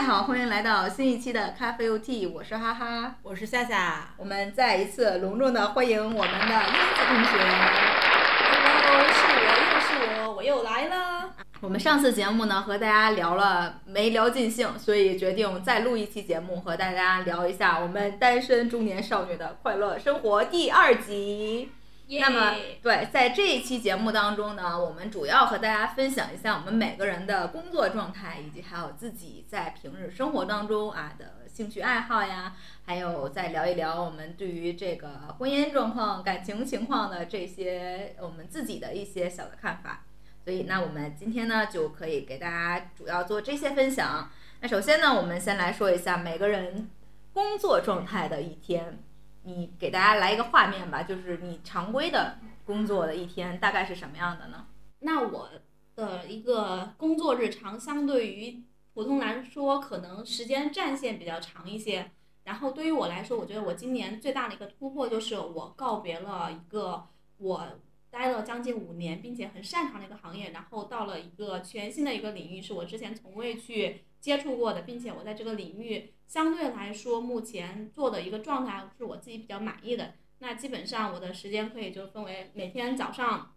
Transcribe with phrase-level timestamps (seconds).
[0.00, 7.36] 大家好，欢迎来到新一期的咖啡 OT，我是哈哈，我是夏夏，我们再一次隆重的欢迎我们的英子同学。
[8.48, 11.34] Hello，是我又是我，我又来了。
[11.60, 21.72] 我们上次节目呢和大家聊了没聊尽兴，所以决定再录一期节目和大家聊一下我们单身中年少女的快乐生活第二集。
[22.18, 40.04] 那么，对，在这一期节目当中呢，我们主要和大家分享一下我们每个人的工作状态，以及还有自己在平日生活当中啊的兴趣爱好呀，还有再聊一聊我们对于这个婚姻状况、感情情况的这些我们自己的一些小的看法。
[40.42, 44.28] 所以，那我们今天呢就可以给大家主要做这些分享。
[44.60, 46.90] 那首先呢，我们先来说一下每个人
[47.32, 48.98] 工作状态的一天。
[49.42, 54.66] 你给大家来一个画面吧，就是你常规的工作的一天大概是什么样的呢？
[55.00, 55.48] 那我
[55.96, 62.10] 的一个工作日常相对于普通来说，可能时间战线比较长一些。
[62.44, 67.66] 然后对于我来说，我觉得我今年最大的一个突破就是我告别了一个我
[68.10, 76.12] 待了将近五年并且很擅长的一个行业，然后到了一个全新的一个领域，是我之前从未去接触过的，并且我在这个领域。
[76.26, 80.14] 相对来说，目前做的一个状态是我自己比较满意的。
[80.38, 83.54] 那基本上我的时间可以就分为每天早上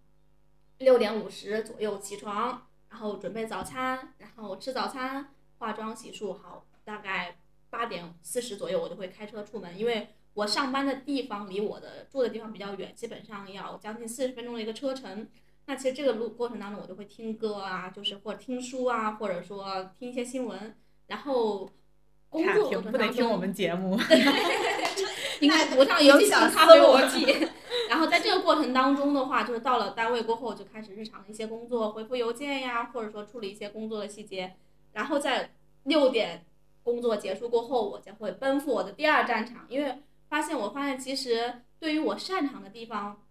[0.79, 7.37] 六点五十左右起床，然后准备早餐，然后吃早餐，化妆洗漱好，大概
[7.69, 15.29] 八点四十左右我就会开车出门，因为我上班的地方离我的住的地方比较远，基本上要将近四十分钟的一个车程。
[15.65, 20.75] 那其实这个路过程当中，我就会听歌啊，就是或者听书啊，或者说听一些新闻，
[21.07, 21.69] 然后。
[22.33, 23.95] 工作过程不能听我们节目，
[25.39, 27.47] 应该不上有小咖啡逻辑。
[27.87, 34.55] 然后在这个过程当中的话，就是到了单位过后，就开始日常的一些工作，回复邮件呀，或者说处理一些工作的细节。
[34.93, 35.51] 然后在
[35.83, 36.43] 六点
[36.81, 43.21] 工作结束过后，我将会奔赴我的第二战场，因为发现我发现其实对于我擅长的地方，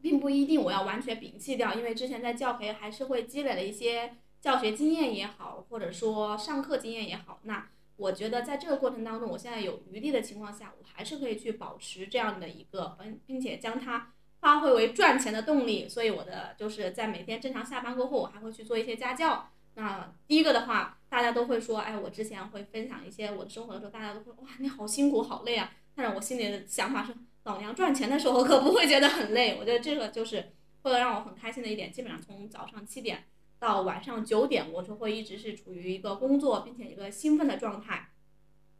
[0.00, 7.68] 并不一定我要完全摒弃掉，因为之前在教培还是会积累了一些教学经验也好，或者说上课经验也好，那。
[7.98, 15.88] 我觉得在这个过程当中，我现在有余力的情况下，我还是可以去保持这样的一个，并并且将它发挥为赚钱的动力。
[15.88, 19.50] 所以我的就是在每天正常下班过后，我还会去做一些家教。
[19.74, 25.72] 那第一个的话，大家都会说，哎，我之前会分享一些我的生活的时候，大家都会哇，你好辛苦，好累啊。
[25.96, 27.12] 但是我心里的想法是，
[27.48, 29.56] 老娘赚钱的时候可不会觉得很累。
[29.58, 31.90] 我觉得这个就是会让我很开心的一点。
[31.90, 33.24] 基本上从早上七点。
[33.60, 38.10] 到晚上九点，我就会一直是处于一个工作并且一个兴奋的状态。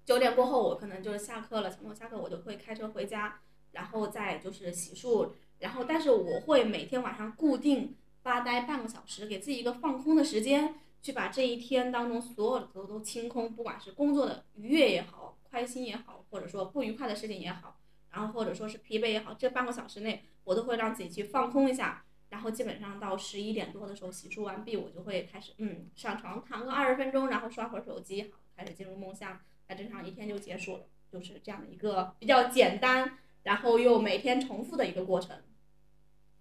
[0.04, 3.40] 九点过后，我可能就是下课了，从我下课我就会开车回家，
[3.72, 17.80] 然后再就是洗漱，然后但是我会每天晚上固定发呆半个小时，给自己一个放空的时间，去把这一天当中所有的都都清空，不管是工作的愉悦也好，开心也好，或者说不愉快的事情也好，
[18.18, 22.04] 然后或者说是疲惫也好，这半个小时内我都会让自己去放空一下。
[22.30, 35.36] 然后基本上到十一点多的时候洗漱完毕，我就会开始嗯上床躺个二十分钟，然后刷会儿手机，好开始进入梦乡，那正常一天就结束了，就是这样的一个比较简单，然后又每天重复的一个过程。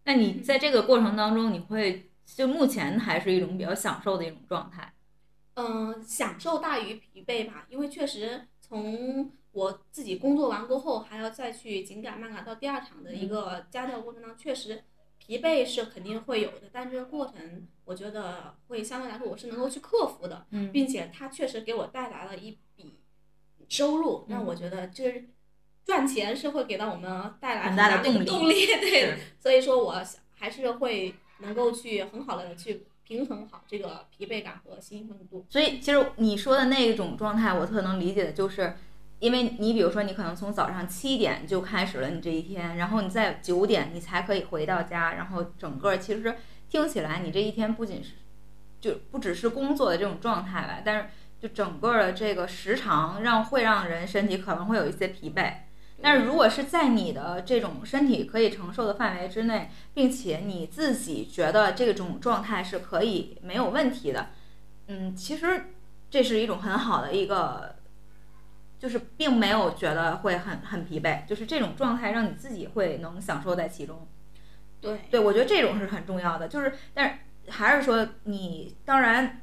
[0.04, 4.92] 那你在这个过程当中，你会就目前还是一种比较享受的一种状态？
[5.54, 14.84] 嗯，享受大于疲惫吧，因为确实从我自己工作完过后，还要再去紧赶慢赶到第二场的一个家教过程当中，确实。
[15.20, 22.94] 疲惫是肯定会有的，但这个过程我觉得会相对来说我是能够去克服的，并且它确实给我带来了一笔
[23.68, 25.26] 收入，那我觉得这
[25.84, 30.02] 赚钱是会给到我们带来很大的动力，动力对，所以说我
[30.32, 35.46] 还是会能够去很好的去平衡好这个疲惫感和兴奋度。
[35.50, 38.78] 所以其实你说的那一种状态，我特能理解的就是。
[39.20, 46.36] 因为你比如说，你可能从早上七点就开始了你这一天，然后你在九点你才可以回到家，然后整个其实
[46.70, 48.12] 听起来你这一天不仅是
[48.80, 51.10] 就不只是工作的这种状态吧，但是
[51.42, 55.52] 就整个的这个时长让会让人身体可能会有一些疲惫。
[56.00, 64.28] 但是如果是在你的这种身体可以承受的范围之内，并且你自己觉得这种状态是可以没有问题的，
[64.86, 65.72] 嗯，其实
[66.12, 67.77] 这是一种很好的一个。
[68.80, 74.08] 就是并没有觉得会很很疲惫，就是这种状态让你自己会能享受在其中。
[74.80, 76.48] 对，对我觉得这种是很重要的。
[76.48, 79.42] 就是，但是还是说你当然，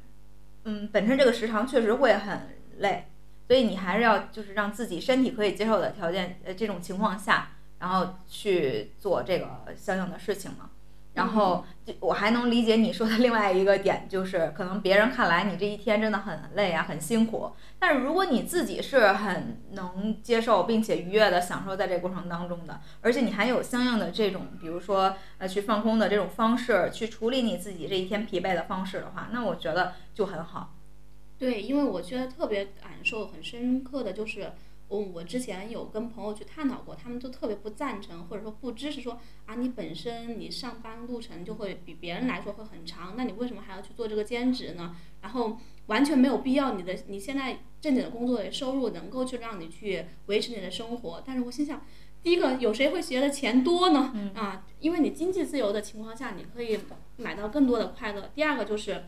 [0.63, 3.07] 嗯，本身这个时长确实会很累，
[3.47, 7.49] 所以你还是要就是让自己身体可以接受的条件，呃，这种情况下，
[7.79, 10.69] 然后去做这个相应的事情嘛。
[11.15, 17.51] 然后就我还能理解你说的另外一个点，就是可能别人看来你这一天真的很累啊，很辛苦。
[17.79, 30.73] 但是如果你自己是很能接受并且愉悦的享受在这个过程当中的，而且你还有相应的这种，比如说呃去放空的这种方式，去处理你自己这一天疲惫的方式的话，那我觉得就很好。
[31.39, 34.51] 对，因为我觉得特别感受很深刻的就是。
[34.87, 44.95] 我我之前有跟朋友去探讨过，他们就特别不赞成或者说不支持说啊，你本身你上班路程就会比别人来说会很长，那你为什么还要去做这个兼职呢？
[45.21, 51.23] 然后完全没有必要，你的你现在正经的工作的收入能够去让你去维持你的生活。
[51.25, 51.83] 但是我心想，
[52.21, 54.31] 第一个有谁会觉得钱多呢？
[54.35, 56.79] 啊，因为你经济自由的情况下，你可以
[57.17, 58.29] 买到更多的快乐。
[58.35, 59.05] 第二个就是，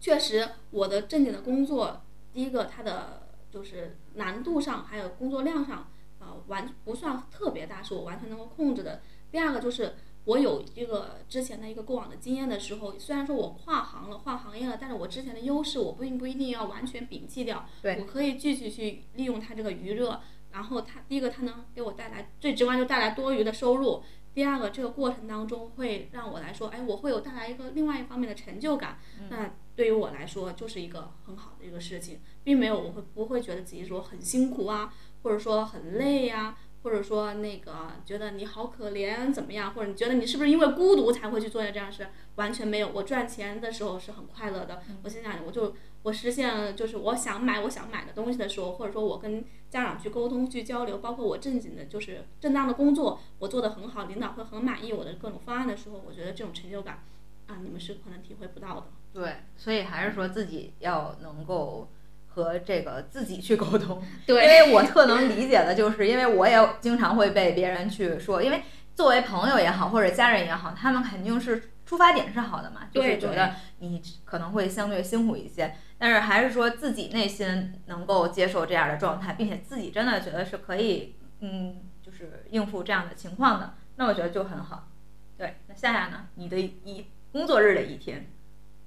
[0.00, 2.02] 确实我的正经的工作，
[2.32, 3.21] 第一个它的。
[3.52, 5.88] 就是难度上还有工作量上，
[6.18, 9.02] 啊，完不算特别大，是我完全能够控制的。
[9.30, 9.94] 第二个就是
[10.24, 17.66] 我有这个之前的一个过往的经验的时候，虽然说我跨行了、跨行业了，但是我之前的优势我并不一定要完全摒弃掉，
[17.98, 20.20] 我可以继续去利用它这个余热。
[20.52, 24.02] 然后它第一个它能给我带来最直观就带来多余的收入，
[24.34, 28.98] 第二个这个过程当中会让我来说，哎，我会有带来一个另外一方面的成就感。
[29.30, 32.20] 那对于我来说就是一个很好的一个事情。
[32.44, 34.92] 并没有，我会不会觉得自己说很辛苦啊，
[35.22, 42.08] 或者说很累呀，或者说那个觉得你好可怜怎么样，或者你觉得你是不是因为孤独才会去做这样事？
[42.34, 44.82] 完全没有，我赚钱的时候是很快乐的。
[45.04, 57.04] 我现在我就我实现就是我想买我想买的东西的时候，或者说我跟家长去沟通去交流，包括我正经的就是正当的工作，我做的很好，领导会很满意我的各种方案的时候，我觉得这种成就感
[57.46, 58.86] 啊，你们是可能体会不到的。
[59.12, 61.88] 对，所以还是说自己要能够。
[62.34, 68.62] 和这个自己去沟通， 对，因为我特能理解的，就是因为我也经常会被别人去说，因为
[68.94, 84.88] 作为朋友也好，或者家人也好，他们肯定是出发点是好的嘛，就是觉得你可能会相对辛苦一些，但是还是说自己内心能够接受这样的状态，并且自己真的觉得是可以，嗯，就是应付这样的情况的，那我觉得就很好。
[85.36, 86.28] 对，那夏夏呢？
[86.36, 88.30] 你的一工作日的一天，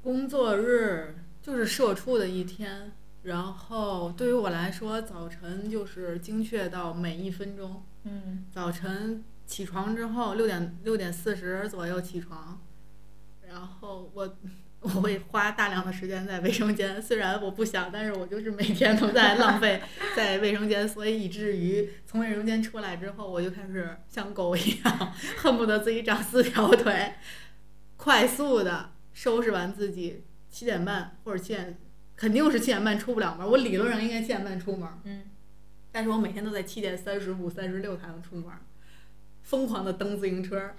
[0.05, 2.91] 工作日就是社畜的一天。
[3.23, 7.83] 然后对于我来说，早晨就是精确到每一分钟。
[8.03, 8.45] 嗯。
[8.53, 12.61] 早晨起床之后，六点六点四十左右起床，
[13.49, 14.37] 然后我
[14.81, 17.01] 我会花大量的时间在卫生间。
[17.01, 19.81] 虽然我不想，但是我就是每天都在浪费
[20.15, 27.15] 在卫生间，所以以至于从卫生间出来之后，我就开始像狗一样，恨不得自己长四条腿，
[27.97, 31.79] 快速的收拾完自己，七点半或者七点。
[32.17, 35.23] 肯定是七点半出不了门，我理论上应该七点半出门，嗯，
[35.91, 38.45] 但是我每天都在七点三十五、三十六才能出门，
[39.44, 40.71] 疯狂的蹬自行车，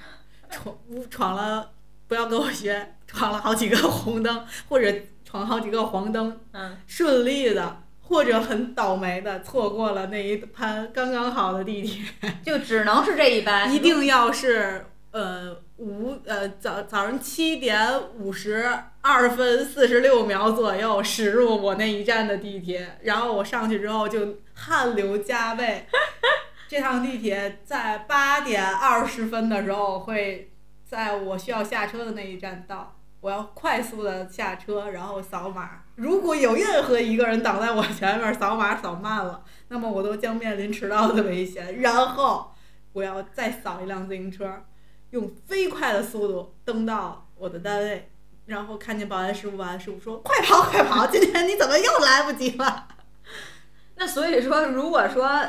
[0.49, 0.79] 闯
[1.11, 1.73] 闯了，
[2.09, 4.91] 不要跟我学，闯了好几个红灯，或者
[5.27, 12.03] 闯好几个黄灯，嗯，顺利的或者很倒霉的错过了那一班刚刚好的地铁，
[12.43, 14.87] 就只能是这一班， 一定要是。
[15.11, 17.79] 呃，五呃早早上七点
[18.15, 18.67] 五十
[19.03, 25.87] 二分四十六秒左右驶入我那一站的地铁，然后我上去之后就汗流浃背。
[26.69, 30.51] 这趟地铁在八点二十分的时候会
[30.85, 35.83] 在我需要下车的那一站到，我要快速的下车，然后扫码。
[35.95, 41.81] 如果有任何一个人挡在我前面，扫码扫慢了，那么我都将面临迟到的危险。
[41.81, 42.51] 然后
[42.95, 44.65] 我要再扫一辆自行车。
[45.11, 48.11] 用飞快的速度登到我的单位，
[48.47, 51.07] 然后看见保安师傅，保安师傅说：“快跑，快跑！
[51.07, 52.89] 今天你怎么又来不及了？
[53.97, 55.41] ”那所以说，如果说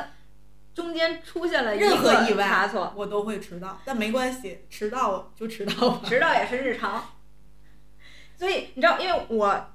[0.74, 3.80] 中间出现了任何意外差错，我都会迟到。
[3.84, 7.04] 但没关系，迟到就迟到吧，迟到也是日常。
[8.36, 9.66] 所以你知道，因为我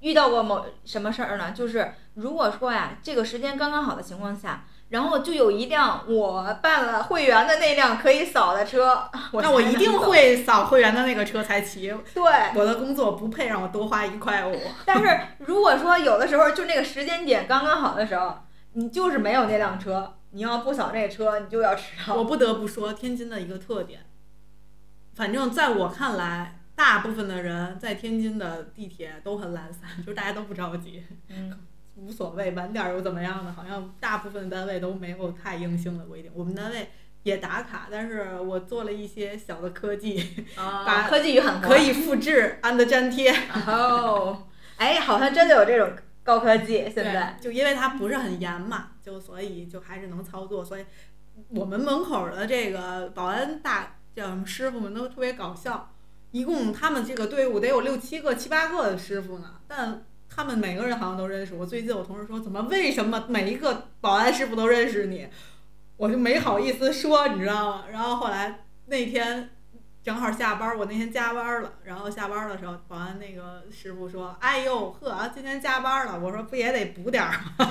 [0.00, 1.52] 遇到过某什么事儿呢？
[1.52, 4.66] 就是如果说呀，这个时间刚刚好的情况下。
[4.88, 11.92] 然后就有一辆我办了会员的那辆可以扫的车，那我一定会扫会员的那个车才骑。
[12.14, 12.22] 对，
[12.54, 14.56] 我的工作不配让我多花一块五。
[14.86, 18.38] 但是如果说有的时候就那个时间点刚刚好的时候，
[18.74, 22.14] 你就是没有那辆车，你要不扫那车，你就要迟到。
[22.14, 24.06] 我不得不说，天津的一个特点，
[25.16, 31.02] 反正在我看来，大部分的人在天津的地铁都很懒散，就是大家都不着急。
[31.28, 31.58] 嗯。
[31.96, 33.52] 无所谓，晚点又怎么样呢？
[33.56, 36.30] 好像大部分单位都没有太硬性的规定。
[36.34, 36.90] 我们单位
[37.22, 43.34] 也打卡，但是我做了一些小的科技，把科技与很可以复制， 安的粘贴。
[43.66, 45.90] 哦，哎，好像真的有这种
[46.22, 46.88] 高科技。
[46.94, 50.64] 现在就因为它不是很严嘛，就所以就还是能操作。
[50.64, 50.84] 所以
[51.48, 55.92] 我们门口的这个保安大叫什么师傅们都特别搞笑，
[56.30, 60.04] 一共他们这个队伍得有六七个、七八个的师傅呢，但
[60.36, 61.64] 他们每个人好像都认识我。
[61.64, 65.26] 最近我同事说，怎么为什么每一个保安师傅都认识你？
[65.96, 67.84] 我就没好意思说，你知道吗？
[67.90, 69.48] 然后后来那天
[70.04, 77.66] 正好下班，我那天加班了，然后下班的时候，保安那个师傅说：“哎呦呵，今天加班了。”我说：“不也得补点儿吗？”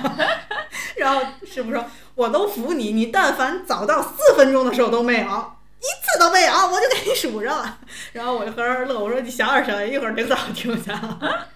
[0.98, 7.78] 然后师傅说：“我都服你，你但凡早到四分钟的时候都没有，一次都没有，我就给你数上了。”
[8.14, 11.48] 然后我就呵呵乐，我说：“你小点声，一会儿领导听见了。”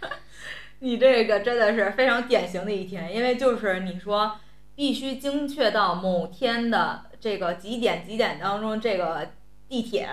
[0.79, 4.39] 你这个真的是非常典型的一天，因为就是你说
[4.75, 9.31] 必须精确到某天的这个几点几点当中，这个
[9.67, 10.09] 地铁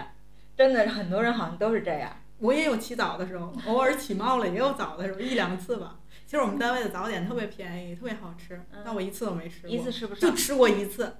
[0.57, 2.21] 真的很多人好像都是这样。
[2.39, 5.97] 我也有起早的时候，偶尔起冒了也有早的时候，一两次吧。
[6.27, 10.33] 其实我们单位的早点特别便宜，特别好吃，但我一次都没吃过，一次吃不就。
[10.33, 11.17] 吃过一次，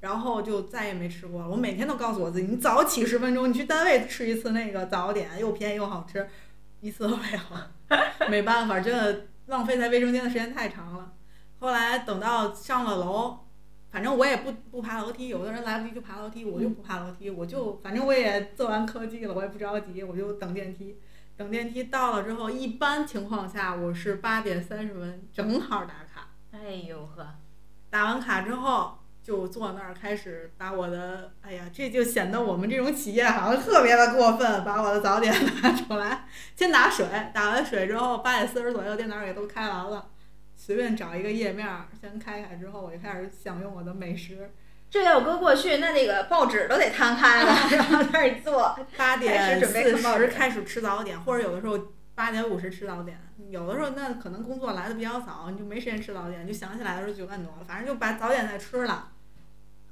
[0.00, 1.48] 然后就再也没吃过了。
[1.48, 6.28] 我每天都告诉我自己，你早起十分钟，你去单位吃一次那个早点，又便宜又好吃，
[6.80, 7.38] 一次都没有。
[8.30, 11.12] 没办法，真的浪费在卫生间的时间太长了。
[11.58, 13.38] 后来等到上了楼，
[13.90, 20.98] 反正我也不不爬楼梯，有的人来不及就爬楼梯，我就不爬楼梯，我就反正我也做完科技了，我也不着急，我就等电梯。
[21.36, 26.28] 等电梯到了之后，一般情况下我是八点三十分正好打卡。
[26.52, 27.26] 哎呦呵，
[27.90, 40.10] 打完卡之后，就坐那儿开始把我的，哎呀，这就显得我们这种企业好像特别的过分，把我的早点拿出来，先打水，打完水之后，八点四十左右电脑也都开完了，
[40.54, 44.52] 随便找一个页面儿先开开之后，我就开始享用我的美食。
[44.90, 48.78] 这要搁过去，那那个报纸都得摊开了， 然后在那儿坐。
[48.96, 51.78] 八点四看报纸十开始吃早点，或者有的时候
[52.14, 59.08] 八点五十吃早点，有的时候那可能工作来的比较早，你就没时间吃早点，就想起来的时候九点多了，反正就把早点再吃了。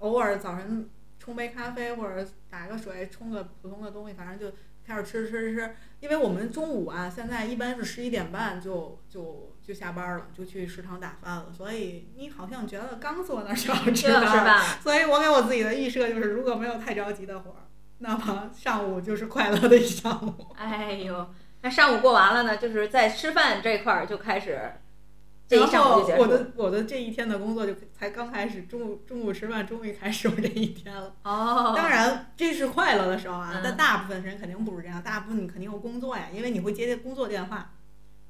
[0.03, 4.55] 偶尔早晨冲杯咖啡或者打个水，冲个普通的东西，反正就
[4.85, 5.75] 开始吃吃吃。
[6.01, 17.63] 因为我们中午啊，现在一般是十一点半就就就下班了，就去食堂打饭了，所以你好像觉得刚坐那儿就要吃饭所以我给我自己的预设就是，如果没有太着急的活儿，
[17.99, 20.49] 那么上午就是快乐的一上午。
[20.57, 24.61] 哎呦，那上午过完了呢，就是在吃饭这块儿就开始，
[25.53, 26.39] 这一然上午后我就结束了。
[26.39, 31.15] 的我的这一天的工作就才刚开始，中午中午吃饭终于开始我这一天了。
[31.25, 37.73] 哦，当然这是快乐的时候啊嗯，但大部分人肯定不是这样，大部分你肯定有工作呀，因为你会接工作电话。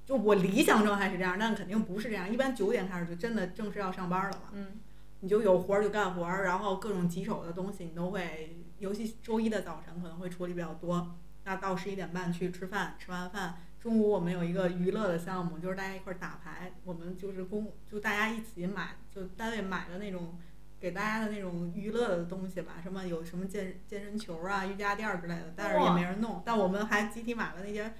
[0.04, 2.28] 就我理想状态是这样，但肯定不是这样。
[2.30, 4.48] 一般九点开始就真的正式要上班了嘛。
[4.52, 4.80] 嗯，
[5.20, 11.14] 你就有活儿就干活儿，然后各种棘手的东西你都会，尤其周一的早晨可能会处理比较多。
[11.44, 16.72] 那到十一点半去吃饭，吃完饭中午我们有一个娱乐的项目，就是大家一块儿打牌。
[16.84, 20.38] 我们就是公，就大家一起买，就单位买的那种
[20.78, 26.40] 给大家的那种娱乐的东西吧，什么有什么健健身球啊、瑜伽垫儿之类的，但是也没人弄。
[26.46, 27.92] 但我们还集体买了那些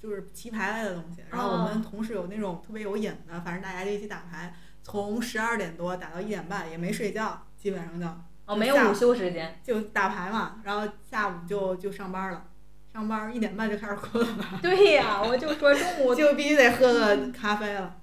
[0.00, 4.52] 就是棋牌类的东西，然后我们同事有那种特别有瘾的，反正大家就一起打牌。
[4.82, 8.06] 从十二点多打到一点半，也没睡觉，基本上就
[8.46, 9.60] 哦，没有午休时间。
[9.62, 12.47] 就打牌嘛，然后下午就就上班了，
[12.98, 17.96] 上班一点半就开始困了，对呀，我就说中午 就必须得喝个咖啡了，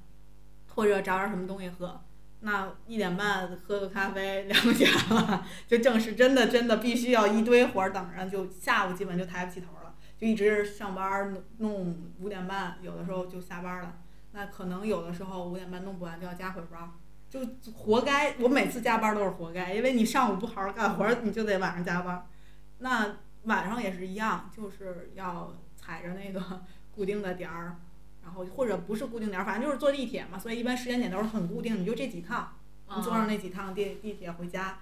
[0.74, 2.02] 或者找点什么东西喝。
[2.40, 13.98] 那一点半喝个咖啡，两点了，就正式真的真的必须要一堆活儿等着，就下午基本就抬不起头了，就一直上班弄弄五点半，有的时候就下班了。
[14.32, 16.90] 那可能有的时候五点半弄不完就要加会班，
[17.30, 17.42] 就
[17.74, 18.34] 活该。
[18.40, 22.26] 我每次加班都是活该，因为你上午不好好干活，你就得晚上加班。
[22.78, 26.64] 那晚上也是一样，就是要踩着那个
[26.96, 27.78] 固定的点儿，
[28.24, 32.54] 然后或者不是固定点儿，反正就是坐地铁嘛，所以一般时间点都是很固定，你就这几趟，
[32.96, 34.80] 你坐上那几趟地地铁回家。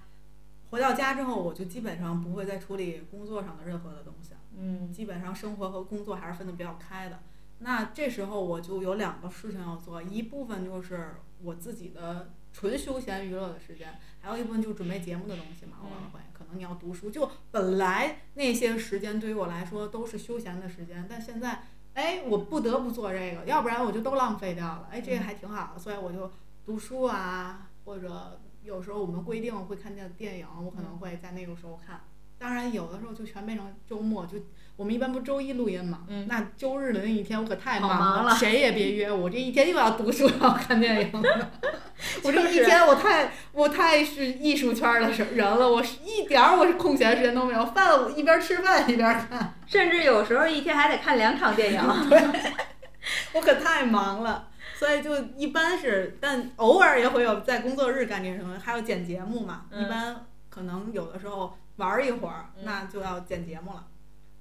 [0.70, 4.40] 回到家之后，我就基本上不会再处理工作上的任何的东西了。
[4.56, 7.20] 嗯基本上生活和工作还是分得比较开的。
[7.58, 17.10] 那这时候我就有两个事情要做，一部分就是我自己的纯休闲娱乐的时间，还有一部分就是准备节目的东西嘛，偶尔会，可能你要读书。
[17.10, 24.88] 就本来那些时间对于我来说都是休闲的时间，但现在，哎，我不得不做这个，要不然我就都浪费掉了。
[24.88, 26.30] 哎，这个还挺好的，所以我就
[26.64, 32.04] 读书啊，或者有时候我们规定会看见电影，我可能会在那个时候看。
[32.38, 34.38] 当然，有的时候就全变成周末，就
[34.76, 41.50] 我们一般不周一录音嘛，嗯那周日的那一天我可太好忙忙了谁也别约我，这一天又要读书又要看电影了。
[42.22, 51.80] 我这一天我太我太是艺术圈儿的人了，我是一点儿我是空闲时间都没有，饭我一边吃饭一边看，甚至有时候一天还得看两场电影。
[53.34, 54.48] 我可太忙了。
[54.76, 59.66] 所以就一般是，但偶尔也会有在工作日干点什么，还有剪节目嘛。
[59.70, 63.84] 嗯一般可能有的时候玩一会儿，嗯那就要剪节目了。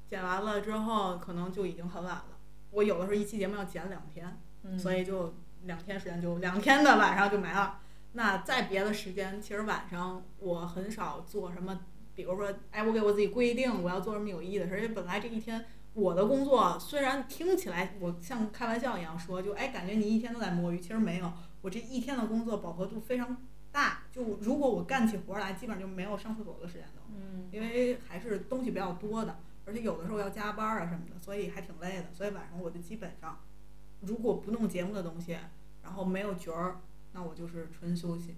[0.10, 2.26] 剪完了之后，可能就已经很晚了。
[2.72, 5.34] 我有的时候一期节目要剪两天，嗯所以就
[5.64, 7.80] 两天时间就两天的晚上就没了。
[8.14, 11.82] 那在别的时间，其实晚上我很少做什么，
[12.14, 21.32] 比如说，哎，我给我自己规定我要做什么有意义的事儿，因为本来这一天我的工作虽然听起来我像开玩笑一样说，就哎感觉你一天都在摸鱼，其实没有，
[21.62, 23.38] 我这一天的工作饱和度非常
[23.72, 24.04] 大。
[24.12, 32.06] 就如果我干起活来，基本上就没有上厕所的时间都，嗯因为还是东西比较多的，而且有的时候要加班啊什么的，所以还挺累的。
[32.14, 33.40] 所以晚上我就基本上，
[34.02, 35.38] 如果不弄节目的东西，
[35.82, 38.36] 然后没有角儿，那我就是纯休息，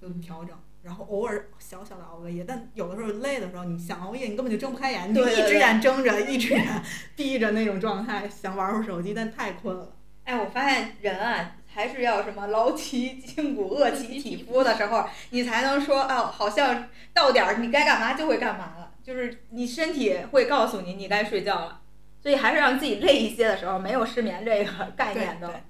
[0.00, 0.56] 就调整。
[0.82, 6.82] 然后偶尔小小的熬个夜，但有的时候累的时候，你想熬夜，你根本就睁不开眼，你就一只眼睁着，一只眼
[7.14, 9.94] 闭着那种状态，想玩会儿手机，但太困了。
[10.24, 21.80] 哎，我发现人啊，还是要什么劳其筋骨，饿其体肤的时候，你才能说哦，好像到点儿你该干嘛就会干嘛了，就是你身体会告诉你你该睡觉了。
[22.20, 25.62] 所以还是让自己累一些的时候，没有失眠这个概念的。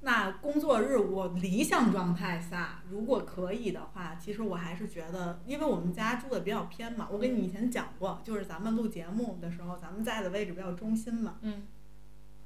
[0.00, 11.62] 那工作日我理想状态下，如果可以的话，其实我还是觉得，因为我们家住的比较偏嘛，我跟你以前讲过，就是咱们录节目的时候，咱们在的位置比较中心嘛，嗯，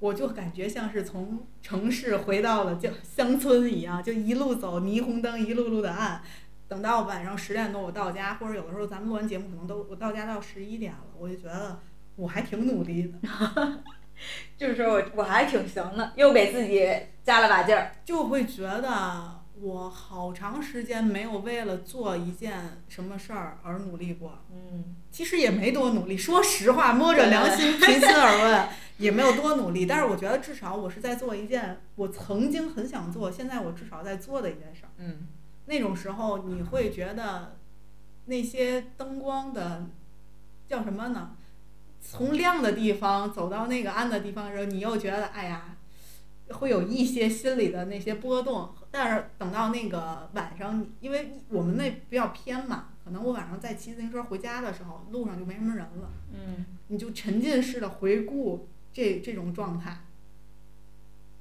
[0.01, 6.21] 我就感觉像是从城市回到了乡乡村一样，就一路走霓虹灯一路路的暗，
[6.75, 11.79] 等到晚上十点多我到家，或者有的时候咱们录完节目可能都我到家到十一点了，我就觉得
[12.17, 13.79] 我还挺努力的。
[14.59, 16.85] 就是说我我还挺行的，又给自己
[17.23, 17.93] 加了把劲儿。
[18.05, 24.41] 就会觉得我好长时间没有为了做一件什么事儿而努力过。
[24.51, 29.87] 嗯其实也没多努力，说实话，摸着良心，平心而 问，也没有多努力。
[29.87, 34.91] 但是我觉得至少我是在做一件我曾经很想做，现在我至少在做的一件事儿。
[34.97, 35.29] 嗯
[35.67, 37.57] 那种时候，你会觉得
[38.27, 39.87] 那些灯光的
[40.67, 41.37] 叫什么呢？
[42.01, 45.77] 从亮的地方走到那个暗的地方的时候，你又觉得哎呀，
[46.49, 48.75] 会有一些心里的那些波动。
[48.91, 59.99] 但是等到那个晚上，因为我们那比较偏嘛，可能我晚上在骑自行车回家的时候，路上就没什么人了，嗯你就沉浸式的回顾这这种状态。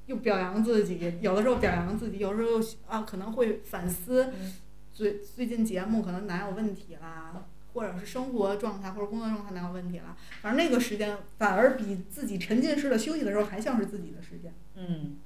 [0.06, 4.54] 又表扬自己，有的时候表扬自己，有时候又啊可能会反思，嗯
[4.94, 7.34] 最最近节目可能哪有问题啦，
[7.74, 15.18] 或者是生活状态或者工作状态哪有问题啦，反正那个时间反而比自己沉浸式的休息的时候还像是自己的时间，嗯，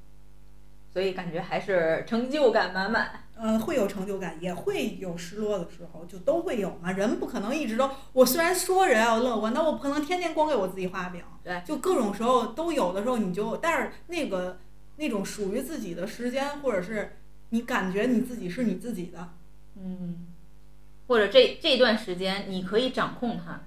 [0.94, 3.24] 所以感觉还是成就感满满。
[3.40, 6.92] 呃，会有成就感，也会有失落的时候，就都会有嘛。
[6.94, 14.58] 人不可能一直都，我虽然说人要乐观，但我不可能天天光给我自己画饼，对，就各种时候都有的时候你就，但是那个
[14.98, 17.18] 那种属于自己的时间，或者是
[17.50, 19.34] 你感觉你自己是你自己的，
[19.76, 20.28] 嗯，
[21.08, 23.62] 或者这这段时间你可以掌控它。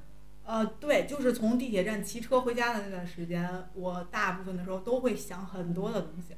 [0.45, 6.35] 呃，对，就是从地铁站骑车回家的那段时间，我大部分的时候都会想很多的东西，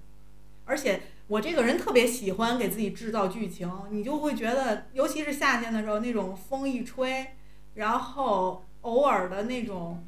[0.66, 7.28] 而且我这个人特别喜欢给自己制造剧情，你就会觉得，尤其是夏天的时候，那种风一吹，
[7.74, 10.04] 然后偶尔的那种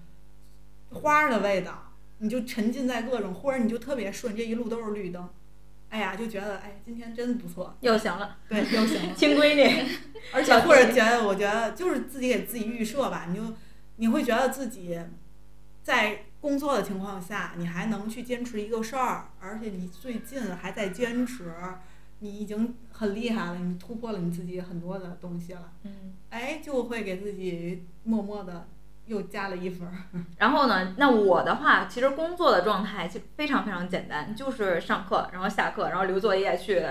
[0.91, 1.84] 花儿的味道，
[2.19, 5.29] 你就沉浸在各种，或者你就特别顺，这一路都是绿灯，
[5.89, 9.15] 哎呀，就觉得哎，今天真不错，又行了，对，又行了。
[9.15, 9.89] 亲闺女。
[10.33, 13.43] 而且或者觉得，我觉得就是自己给自己预设吧，你就
[13.97, 14.99] 你会觉得自己
[15.83, 21.53] 在工作的情况下，你还能去坚持一个事儿，而且你最近还在坚持，
[22.21, 26.15] 你已经很厉害了，你突破了你自己很多的东西了，嗯。
[26.31, 28.67] 哎，就会给自己默默的
[29.07, 29.95] 又加了一分儿。
[30.39, 36.83] 然后呢，那我的话，其实工作的状态就非常非常简单，就是上课，然后下课，然后留作业去，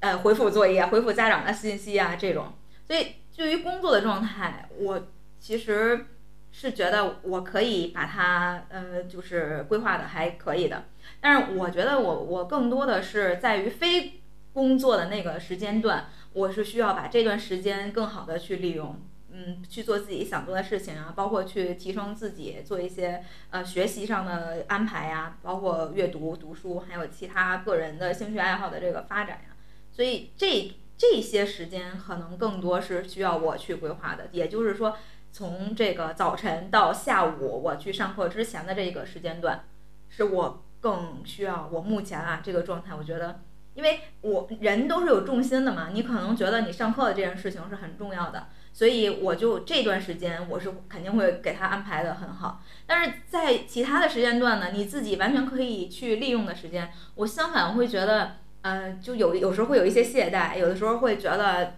[0.00, 2.54] 呃，回复作业，回复家长的信息啊这种。
[2.86, 5.06] 所以对于工作的状态，我
[5.38, 6.06] 其实
[6.52, 10.84] 是觉得我可以把它，呃，就是规划的还可以的。
[11.20, 14.20] 但是我觉得我我更多的是在于非
[14.52, 19.00] 工作的那个时间段，我是需要把这段时间更好的去利用。
[19.36, 29.56] 嗯，去做自己想做的事情啊，包括去提升自己，做一些呃学习上的安排呀、包括阅读、读书，还有其他个人的兴趣爱好的这个发展呀、
[29.90, 34.28] 所以这这些时间可能更多是需要我去规划的。
[34.30, 34.96] 也就是说，
[35.32, 39.64] 从这个早晨到下午我去上课之前的这个时间段，
[40.08, 41.68] 是我更需要。
[41.72, 43.40] 我目前啊这个状态，我觉得。
[43.74, 52.60] 因为我人都是有重心的嘛，你可能觉得你上课的这件事情是很重要的，所以我就这段时间我是肯定会给他安排的很好。
[52.86, 61.76] 但是在其他的时间段呢，你自己完全可以去利用的时间，我相反会觉得，呃，就有有时候会有一些懈怠，有的时候会觉得，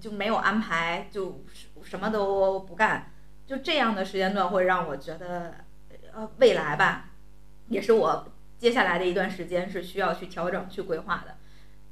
[0.00, 1.44] 就没有安排，就
[1.82, 3.12] 什么都不干，
[3.46, 5.54] 就这样的时间段会让我觉得，
[6.12, 7.10] 呃，未来吧，
[7.68, 8.26] 也是我
[8.58, 11.33] 接下来的一段时间是需要去调整、去规划的。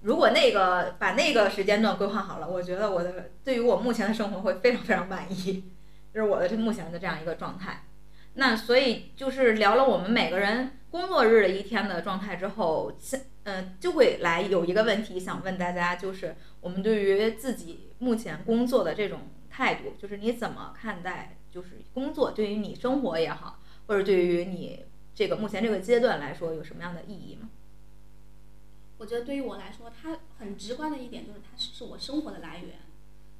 [0.02, 5.64] 如果那个把那个时间段规划好了，我觉得我的对于我目前的生活会非常非常满意，
[6.12, 7.84] 这是我的这目前的这样一个状态。
[8.34, 24.84] 那所以就是聊了我们每个人工作日的一天的状态之后，现呃就会来有一个问题想问大家，就是我们对于自己目前工作的这种态度，就是你怎么看待，就是工作对于你生活也好，或者对于你
[25.14, 27.50] 这个目前这个阶段来说有什么样的意义吗？
[29.02, 32.78] 我觉得对于我来说，它很直观的一点就是它是我生活的来源。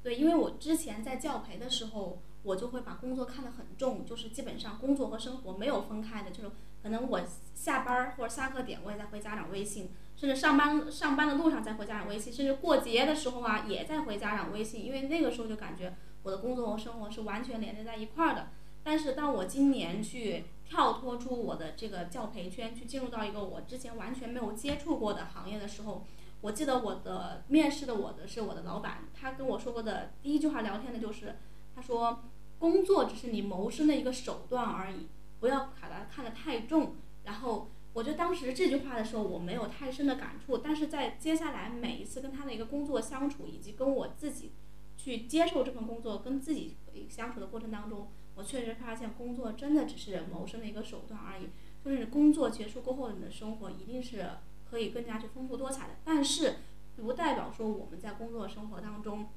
[0.03, 2.21] 对，因为我之前在教培的时候。
[2.43, 6.51] 我就会把工作看得很重，就是基本上工作和生活没有分开的，就是
[6.83, 7.21] 可能我
[7.55, 18.49] 下班儿或者下课点我也在回家长微信，甚至上班上班的路上在回家长微信，甚至过节的时候啊也在回家长微信，因为那个时候就感觉我的工作和生活是完全连接在一块儿的。
[18.83, 20.43] 但是当我今年去
[20.73, 26.03] 跳脱出我的这个教培圈，去进入到一个我之前完全没有接触过的行业的时候，
[26.41, 31.37] 我记得我的面试的我的是我的老板，他跟我说过的第一句话聊天的就是，
[31.75, 32.23] 他说。
[32.59, 35.07] 工作只是你谋生的一个手段而已，
[35.41, 36.95] 不要把它看得太重。
[37.25, 40.57] 然后，我觉得当时这句话的时候，我没有太深的感触。
[40.59, 44.53] 但是在接下来每一次跟他的一个工作相处，以及跟我自己
[44.95, 46.77] 去接受这份工作、跟自己
[47.09, 51.49] 相处的过程当中，我确实发现工作真的只是谋生的一个手段而已。
[51.83, 54.25] 就是工作结束过后，你的生活一定是
[54.69, 55.93] 可以更加去丰富多彩的。
[56.03, 56.55] 但是，
[56.95, 59.27] 不代表说我们在工作生活当中。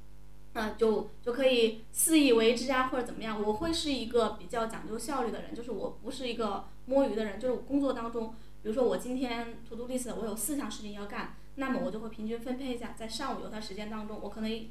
[0.59, 3.43] 嗯，就就可以肆意为之啊，或者怎么样？
[3.43, 7.39] 我会是一个比较讲究效率的人，就是我不是一个摸鱼的人。
[7.39, 8.29] 就是我工作当中，
[8.63, 14.65] 比如说我今天 to do list 我有四项事情要干，那么我就会平均分配一下，在上午有段时间当中，我可能哐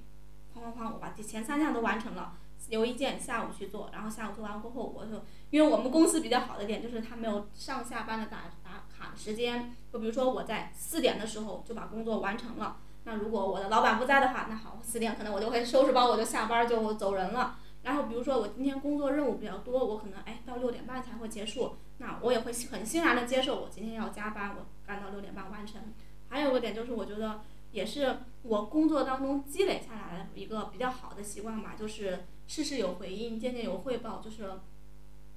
[0.55, 2.35] 哐哐，我把前三项都完成了，
[2.69, 12.77] 留一件下午去做，然后下午做完过后，我就因为我们公司比较好的点就是它没有上下班的打打卡的时间，就比如说我在四点的时候就把工作完成了。
[13.03, 17.57] 那如果我的老板不在的话，那好，四点可能我就会收拾包，我就下班就走人了。
[17.83, 25.81] 然后比如说我今天工作任务比较多，我可能哎到六点半才会结束，那我也会很欣然的接受我今天要加班，我干到六点半完成。
[26.29, 34.21] 还有个点就是我觉得也是我工作当中积累下来的一个比较好的习惯吧，就是事事有回应，件件有汇报。
[34.21, 34.59] 就是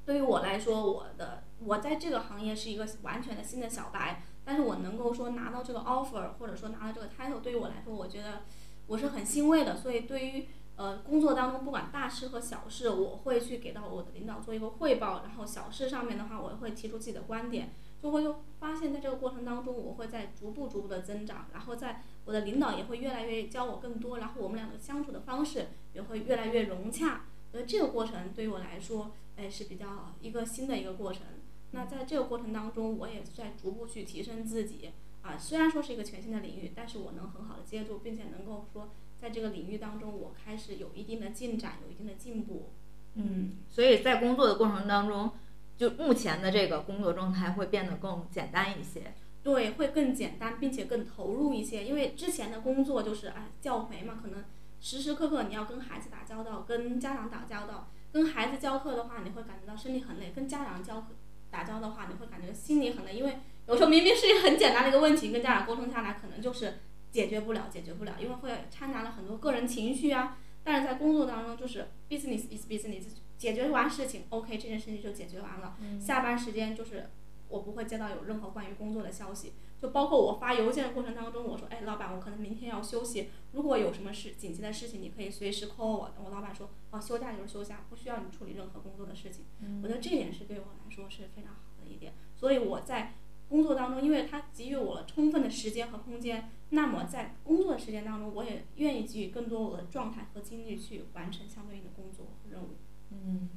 [0.04, 4.22] 对于我来说，我的我在这个行业是一个完全的新的小白。
[4.44, 8.44] 但是我能够说拿到这个 offer，或者说拿到这个 title，对于我来说，我觉得
[8.86, 9.76] 我是很欣慰的。
[9.76, 15.22] 所以对于呃工作当中不管大事和小事，我会去给到我的领导做一个汇报。
[15.22, 21.46] 然后小事上面的话，我会提出自己的观点，就会就发现在这个过程当中，我会在逐步逐步的增长。
[21.52, 27.22] 然后在我的领导也会越来越教我更多，然后我们两个相处的方式也会越来越融洽。
[27.50, 31.22] 所以这个过程对于我来说，哎是比较一个新的一个过程。
[31.70, 34.90] 那在这个过程当中，我也在逐步去提升自己
[35.22, 35.36] 啊。
[35.36, 42.70] 虽然说是一个全新的领域，但是我能很好的接住，并且能够说在这个领域当中，我开始有一定的进展，有一定的进步。
[43.14, 45.32] 嗯，所以在工作的过程当中，
[45.78, 49.14] 就目前的这个工作状态会变得更简单一些。
[49.42, 51.84] 对，会更简单，并且更投入一些。
[51.84, 54.44] 因为之前的工作就是哎教培嘛，可能
[54.80, 57.88] 时时刻刻你要跟孩子打交道，跟家长打交道。
[58.10, 61.14] 跟孩子教课的话，你会感觉到身体很累；跟家长教课。
[61.50, 70.36] 打交道的话，你会感觉心里很累，因为有时候明明是一个很简单的一个问题，跟家长沟通下来，可能就是解决不了，解决不了，因为会掺杂了很多个人情绪啊。
[70.62, 73.04] 但是在工作当中，就是 business is business，
[73.38, 75.76] 解决完事情，OK，这件事情就解决完了。
[76.00, 77.08] 下班时间就是
[77.48, 79.52] 我不会接到有任何关于工作的消息。
[79.80, 86.12] 就包括我发邮件的过程当中，我说，哎，老板，我可能明天要休息，如果有什么事紧急的事情，你可以随时 call 我。
[86.24, 89.44] 我老板说，哦，休假就是休假，不需要你处理任何工作的事情。
[89.80, 92.14] 我觉得这点是对我来说是非常好的一点。
[92.34, 93.14] 所以我在
[93.48, 102.70] 工作当中，因为他给予我了充分的时间和空间，那么在工作的时间当中，我也愿意给予更多我的状态和精力去完成相对应的工作和任务。
[103.10, 103.48] 嗯，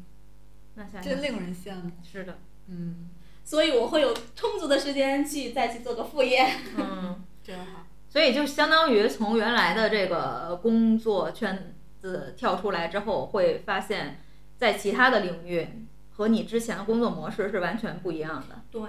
[0.75, 1.91] 那真令人羡慕。
[2.03, 3.09] 是的，嗯。
[3.43, 6.47] 所以我会有充足的时间去再去做个副业。
[6.77, 7.87] 嗯， 真好。
[8.07, 14.19] 所以就相当于从原来的这个工作圈子跳出来之后，会发现，
[14.57, 15.67] 在其他的领域
[16.11, 18.63] 和你之前的工作模式是完全不一样的。
[18.69, 18.81] 对，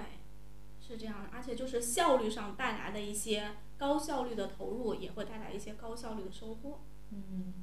[0.87, 1.31] 是这样的。
[1.33, 6.81] 而且就是效率上带来的一些高效率的投入，也会带来一些高效率的收获。
[7.11, 7.55] 嗯。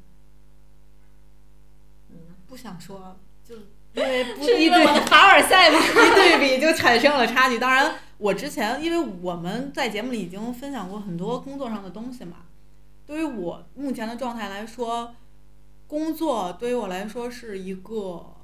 [2.10, 2.18] 嗯，
[2.48, 3.56] 不想说，就。
[3.96, 5.80] 因为 不是因为我的凡尔赛吗？
[5.82, 7.58] 一对比就产生了差距。
[7.58, 12.38] 当然，我之前因为我们在节目里已经分享过很多工作上的东西嘛。
[13.08, 15.16] 对于我目前的状态来说，
[15.88, 18.36] 工作对于我来说是一个，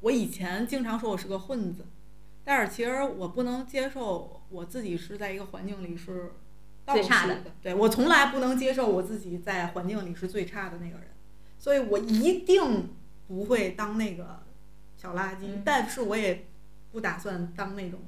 [0.00, 1.84] 我以前经常说我是个混子，
[2.44, 6.34] 但是其实我不能接受我自己是在一个环境里是
[6.84, 11.08] 倒最差的，对我从来不能接受我自己在环境里是最差的那个人，
[11.62, 12.88] 所以我一定
[13.28, 14.42] 不会当那个
[14.96, 16.48] 小垃圾，嗯但是我也
[16.90, 18.00] 不打算当那种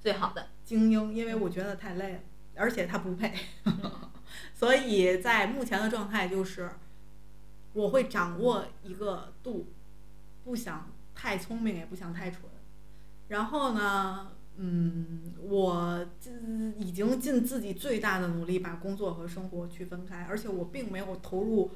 [0.00, 2.20] 最好的，精英，因为我觉得太累了，
[2.54, 3.30] 而且他不配。
[4.54, 6.70] 所以在目前的状态就是，
[7.74, 9.66] 我会掌握一个度，
[10.42, 12.44] 不想太聪明，也不想太蠢。
[13.28, 21.70] 然后呢，嗯，我尽已经尽自己最大的努力把工作和生活区分开，而且我并没有投入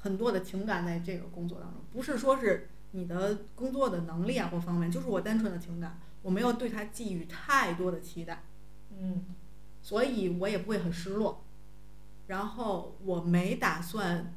[0.00, 8.42] 很多的情感在这个工作当中，不是说是你的工作的能力啊或方面，就是我单纯的情感，我没有对他寄予太多的期待。
[8.98, 9.24] 嗯
[9.82, 11.44] 所以我也不会很失落。
[12.26, 14.34] 然后我没打算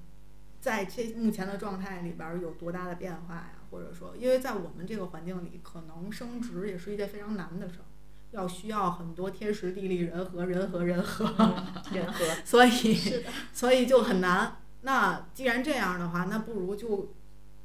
[0.60, 7.86] 在这目前的状态里边儿有多大的变化呀，或者说，因为在我们这个环境里，可能升职也是一件非常难的事儿，
[8.32, 14.58] 要需要很多天时地利人和，人和人和，嗯，人和， 所以，所以就很难。
[14.84, 17.14] 那既然这样的话，那不如就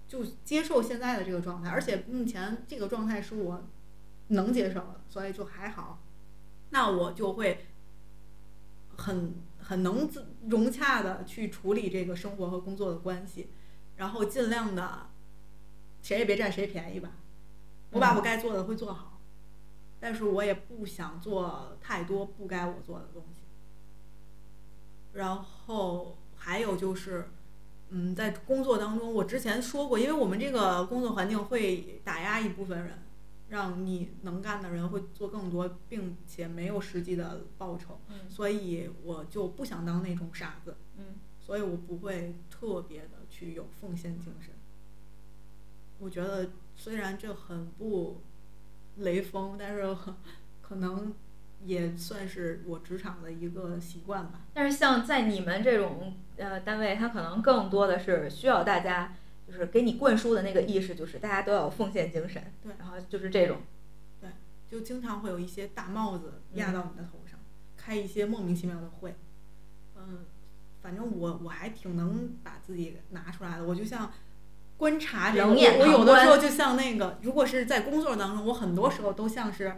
[0.09, 3.65] 就接受现在的这个状态，而且目前这个状态是我
[4.29, 5.99] 能接受的，所以就还好。
[6.71, 7.67] 那我就会
[8.97, 13.49] 很很能自融洽的去处理这个生活和工作的关系，
[13.97, 15.07] 然后尽量的
[16.03, 17.13] 谁也别占谁便宜吧。
[17.91, 19.19] 我把我该做的会做好，
[19.99, 23.41] 但是我也不想做太多不该我做的东西。
[25.15, 26.18] 然后
[26.49, 27.29] 还有就是，
[27.91, 33.03] 嗯，在工作当中，我之前说过，因为我们这个工作环境会打压一部分人，
[33.51, 44.55] 让你能干的人会做更多，并且没有实际的报酬，嗯所以我就不想当那种傻子，嗯所以我不会特别的去有奉献精神。
[45.99, 48.23] 我觉得虽然这很不
[48.97, 49.95] 雷锋，但是
[50.63, 51.13] 可能
[51.65, 54.43] 也算是我职场的一个习惯吧。
[54.55, 59.15] 但是像在你们这种呃单位，它可能更多的是需要大家
[59.47, 63.59] 就是给你灌输的那个意识，就是大家都要有奉献精神，对然后就是这种，
[64.21, 64.31] 对
[64.71, 67.39] 就经常会有一些大帽子压到你的头上，
[67.77, 69.15] 开一些莫名其妙的会。
[69.97, 70.27] 嗯，
[70.81, 73.65] 反正我我还挺能把自己拿出来的。
[73.65, 74.13] 我就像
[74.77, 79.69] 观察这个，冷眼我我有的时候就像那个，如果是在工作当中，我很多时候都像是《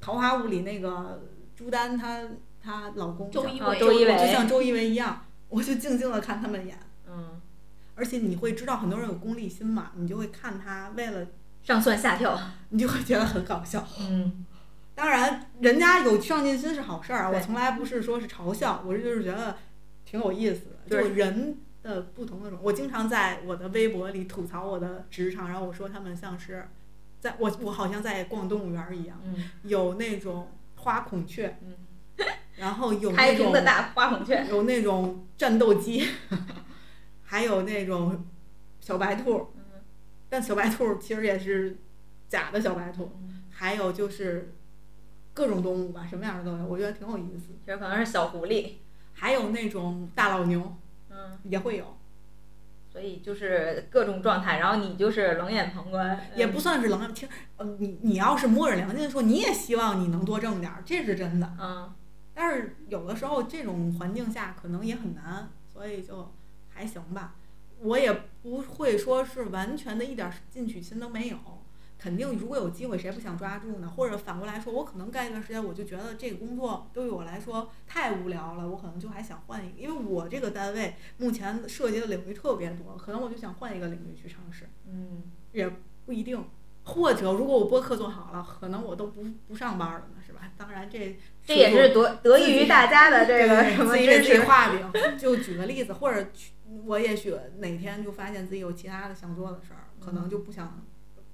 [0.00, 1.22] 桃花坞》里那个
[1.54, 2.22] 朱丹她
[2.62, 6.78] 她老公啊周一围，周一围就像周一围一样，我就静静的看他们演。
[7.06, 7.40] 嗯，
[7.94, 11.26] 而且你会知道很多人有功利心嘛，你就会看他为了，
[11.62, 12.38] 上 蹿下跳，
[12.70, 13.86] 你就会觉得很搞笑。
[14.00, 14.44] 嗯
[14.94, 19.56] 当然，人家有上进心是好事儿啊，我从来不是说是嘲笑，我就是觉得
[20.04, 22.58] 挺有意思的，就是人的不同的种。
[22.60, 26.68] 我经常在我的微博里吐槽我的职场，然后我说他们像是，
[27.20, 31.74] 在我我好像在逛动物园儿一样，嗯有那种花孔雀，嗯，
[32.56, 36.06] 然后有 开那种的大花孔雀，有那种战斗机，
[37.24, 38.24] 还有那种
[38.80, 39.62] 小白兔，嗯
[40.28, 41.78] 但小白兔其实也是
[42.28, 44.54] 假的小白兔，嗯，还有就是
[45.34, 47.46] 各种动物吧，什么样的都有，我觉得挺有意思。
[47.66, 48.74] 这可能是小狐狸，
[49.14, 50.76] 还有那种大老牛
[51.10, 51.97] 嗯，也会有，
[52.98, 57.14] 所以就是各种状态，然后你就是冷眼旁观，也不算是冷眼。
[57.14, 61.48] 其实，呃，你你要是摸着良心说，你也希望你能多挣点儿，这是真的。
[61.60, 61.94] 嗯，
[62.34, 66.34] 但是有的时候这种环境下可能也很难，所以就
[66.70, 67.36] 还行吧。
[67.78, 71.36] 我也不会说是完全的一点进取心都没有，
[71.98, 73.88] 肯定如果有机会，谁不想抓住呢？
[73.96, 85.68] 或者反过来说，我可能干一段时间，我就觉得这个工作对于我来说太无聊了，我可能就还想换一个，因为我这个单位目前涉及的领域特别多，可能我就想换一个领域去尝试，嗯，也
[86.06, 86.42] 不一定。
[86.84, 90.50] 或者如果我播客做好了，可能我都不不上班了呢，是吧？
[90.56, 94.90] 当然这这也是得得益于大家的这个什么自己给自己，画饼。
[95.18, 96.52] 就举个例子，或者去
[96.86, 100.82] 我也许哪天就发现自己有其他的想做的事儿，可能就不想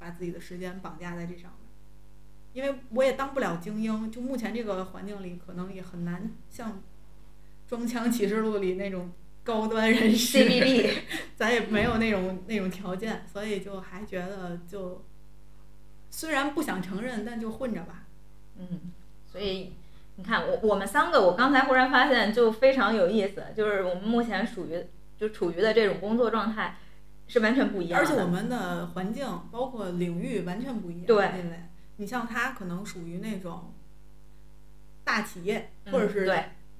[0.05, 1.61] 把自己的时间绑架在这上面，
[2.53, 4.13] 因为我也当不了精英。
[4.13, 6.73] 就目前这个环境里，可能也很难像
[7.67, 9.11] 《装腔启示录》里那种
[9.43, 10.91] 高端人士 CBD，
[11.37, 15.03] 咱也没有那种那种条件，所以就还觉得就
[16.11, 18.03] 虽然不想承认，但就混着吧。
[18.59, 18.93] 嗯，
[19.27, 19.73] 所以
[20.17, 24.85] 你看，我我们三个，我刚才忽然发现就非常有意思，就是我们目前属于
[25.17, 26.77] 就处于的这种工作状态
[27.27, 28.07] 是完全不一样的。
[28.07, 31.07] 而且我们的环境包括领域完全不一样。
[31.07, 31.61] 对因为
[31.97, 33.73] 你像他可能属于那种
[35.05, 36.27] 大企业，嗯或者是，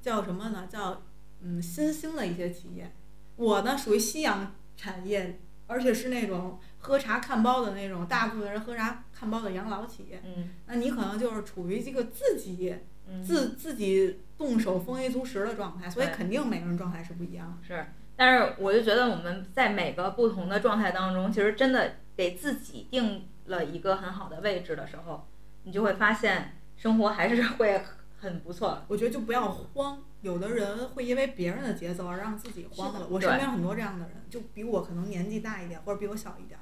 [0.01, 0.67] 叫什么呢？
[0.71, 1.03] 叫
[1.41, 2.93] 嗯新兴的一些企业。
[3.37, 12.75] 我呢属于夕阳产业，而且是那种喝茶看包的那种，大部分人喝茶看包的养老企业，嗯那你可能就是处于这个自己
[13.07, 17.67] 嗯，自自己动手丰衣足食的状态，所以肯定每个人状态是不一样的。
[17.67, 25.27] 是，但是我就觉得我们在每个不同的状态当中，其实真的给自己定了一个很好的位置的时候，
[25.65, 27.83] 你就会发现生活还是会
[28.21, 28.85] 很不错。
[28.89, 33.07] 我觉得就不要慌，有的人会因为别人的节奏而让自己慌了。
[33.09, 36.59] 我身边很多这样的人，就比我可能年纪大一点，或者比我小一点，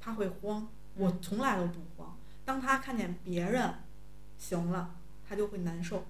[0.00, 2.16] 他会慌，我嗯从来都不慌。
[2.44, 3.74] 当他看见别人
[4.36, 4.90] 行了，
[5.26, 6.04] 他就会难受。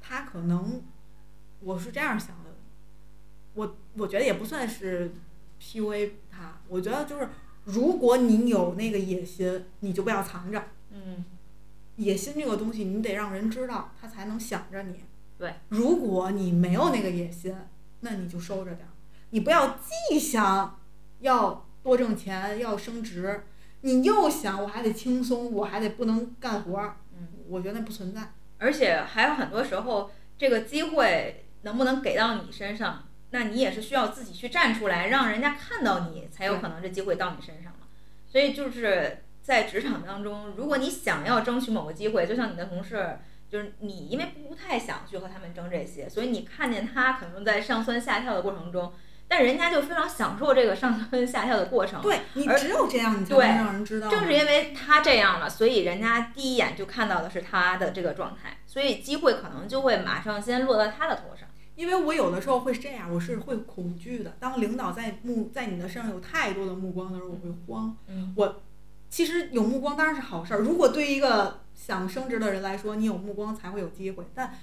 [0.00, 0.82] 他可能，
[1.60, 2.49] 我是这样想的，
[3.60, 5.12] 我我觉得也不算是
[5.60, 7.28] PUA 他，我觉得就是
[7.64, 10.64] 如果你有那个野心，你就不要藏着。
[10.90, 11.22] 嗯，
[11.96, 15.00] 野心这个东西，你得让人知道，他才能想着你。
[15.36, 17.54] 对，如果你没有那个野心，
[18.00, 18.92] 那你就收着点儿。
[19.28, 20.80] 你不要既想
[21.18, 23.44] 要多挣钱，要升职，
[23.82, 26.96] 你又想我还得轻松，我还得不能干活儿。
[27.14, 28.32] 嗯，我觉得那不存在。
[28.56, 37.86] 而且还有很多时候，这个机会能不能给到你身上，那你也是需要自己去站出来，让人家看到你，才有可能这机会到你身上嘛。
[38.26, 48.92] 所以就是在职场当中，如果你想要争取某个机会，就像你的同事，就是你因为不太想去和他们争这些，所以你看见他可能在上蹿下跳的过程中，
[49.26, 52.00] 但人家就非常享受这个上蹿下跳的过程。
[52.00, 54.08] 对你而只有这样，你才对能让人知道。
[54.08, 61.48] 正是因为他这样了，所以人家第一眼就看到的是他的这个状态，所以机会可能就会马上先落到他的头上。
[61.80, 64.36] 因为我有的时候会是这样，我是会恐惧的。
[64.38, 67.96] 当领导在目在你的身上有太多的目光的时候，我会慌。
[68.06, 68.34] 嗯，
[69.08, 70.60] 其实有目光当然是好事儿。
[70.60, 74.54] 如果对于一个想升职的人来说，你有目光才会有机会，但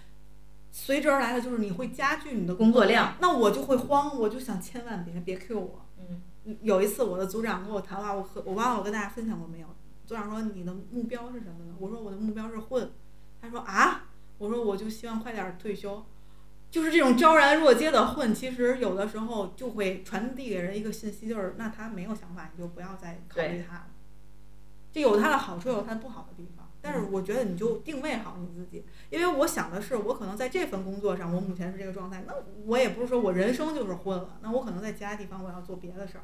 [0.71, 3.15] 随之而来的就是你会加剧你的工作量量。
[3.19, 5.86] 那我就会慌，我就想千万别别 Q 我。
[5.97, 9.67] 嗯，有一次我的组长跟我谈话，我和我忘了我跟大家分享过没有？
[10.06, 11.73] 组长说你的目标是什么呢？
[11.80, 12.91] 我说我的目标是混。
[13.41, 14.06] 他说啊，
[14.38, 16.06] 我说我就希望快点儿退休。
[16.69, 23.86] 就是这种昭然若揭的混，其实有的时候就会传递给人一个信息，就是那他没有想法，你就不要再考虑他了。
[24.91, 26.65] 这有他的好处，有它不好的地方。
[26.80, 32.34] 但是我觉得你就定位好你自己，因为我想的是，我可能在这份工作上，我目前是这个状态，那
[32.65, 36.23] 我也不是说我人生就是混了，那我可能在其他地方我要做别的事儿，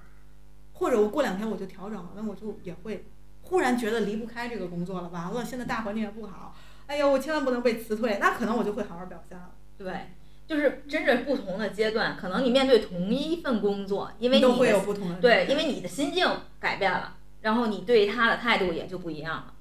[0.73, 3.05] 或者我过两天我就调整了，那我就也会
[3.41, 6.55] 忽然觉得离不开这个工作了，完了现在大环境也不好，
[6.87, 9.51] 哎呀，我千万不能被辞退，那可能我就会好好表现了。
[9.77, 10.11] 对，
[10.47, 16.27] 就是真正不同的阶段，可能你面对同一份工作，因为你都会有不同的对，因为你的心境
[16.59, 19.53] 改变了，然后你对他的态度也就不一样了。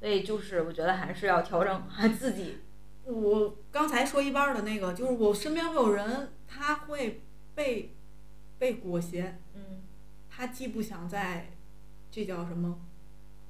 [0.00, 2.58] 所以就是我觉得还是要调整好 自己。
[3.04, 7.22] 我刚才说一半的那个，就是我身边会有人，他会
[7.54, 7.94] 被
[8.58, 9.82] 被裹挟，嗯
[10.30, 11.50] 他既不想在
[12.12, 12.78] 这叫什么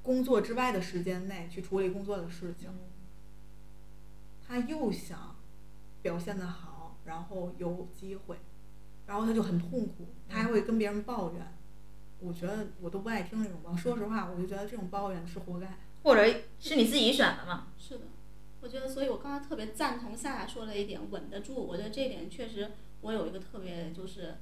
[0.02, 2.70] 工作之外的时间内去处理工作的事情，
[4.46, 5.36] 他又想
[6.00, 6.67] 表现的好，
[7.08, 8.36] 然后有机会，
[9.06, 11.54] 然后他就很痛苦，他还会跟别人抱怨。
[12.20, 15.78] 我觉得我都不爱听这种抱怨，说实话，我就觉得这种抱怨是活该。
[16.02, 16.22] 或者
[16.60, 17.68] 是你自己选的嘛？
[17.78, 18.04] 是的，
[18.60, 21.54] 我觉得，所以我刚才特别赞同夏夏说的一点，稳得住。
[21.54, 24.36] 我觉得这一点确实，我有一个特别就是，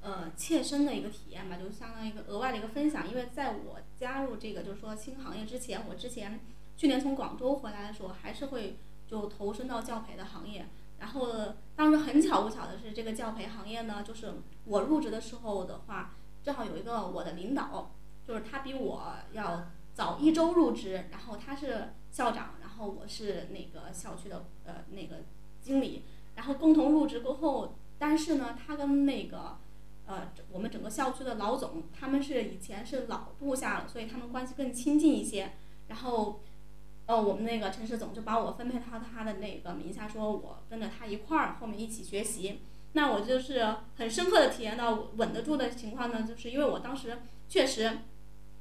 [0.00, 3.08] 呃，切身的一个体验吧，就相当于一个额外的一个分享。
[3.08, 6.40] 因为在我加入这个就是说新行业之前，我之前
[6.76, 10.66] 去年从广州回来的时候，还是会就投身到教培的行业。
[11.00, 11.26] 然后
[11.74, 14.34] 当时很巧不巧的是，这个教培行业呢，就是
[14.64, 17.90] 我入职的时候的话，正好有一个我的领导，
[18.24, 25.24] 就是他比我要早一周入职，然后他是校长，然后我是那个校区的呃那个
[25.60, 26.04] 经理，
[26.36, 29.58] 然后共同入职过后，但是呢，他跟那个
[30.06, 35.52] 呃我们整个校区的老总，他们是以前是老部下了，所以他们关系更亲近一些。
[35.88, 36.40] 然后，
[37.10, 42.60] 呃，我们那个陈世总就把我分配到他的那个名下，说我跟着他一块儿后面一起学习。
[42.92, 47.98] 那我就是很深刻的体验到稳得住的情况呢，就是因为我当时确实。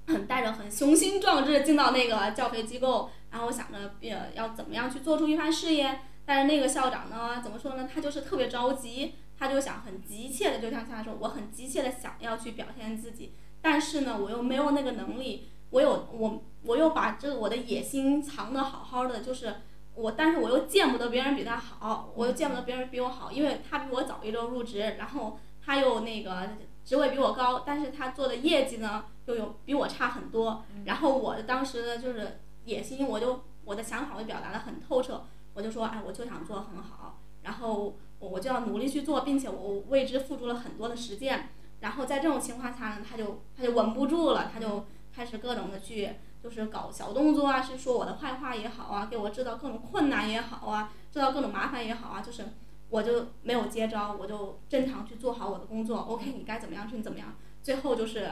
[0.08, 7.88] 很带着很雄心壮志进到那个教培机构，然后我想着呃要怎么样去做出一番事业，但是那个校长呢，怎么说呢？
[7.94, 19.56] 他就是特别着急，他就想很急切的，就像他说，我很急切的想要去表现自己，但是呢，我又没有那个能力，我有我我又把这个我的野心藏得好好的，就是
[19.96, 26.50] 我，但是我又见不得别人比他好，我又见不得别人比我好，因为他比我早一周入职，然后他又那个
[26.84, 29.06] 职位比我高，但是他做的业绩呢？
[29.26, 41.50] 又有比我差很多，然后我当时呢就是野心，我就我的想法我表达的很透彻，我就说，哎，我就想做很好，然后我我就要努力去做，并且我为之付出了很多的实践，
[41.82, 44.84] 然后在这种情况下呢，他就他就稳不住了，他就
[45.14, 46.10] 开始各种的去
[46.42, 52.46] 就是搞小动作啊，是说我的坏话也好啊，给我制造各种困难也好啊，制造各种麻烦也好啊，就是
[52.90, 56.00] 我就没有接招，我就正常去做好我的工作。
[56.00, 57.36] OK，你该怎么样就怎么样。
[57.62, 58.32] 最后就是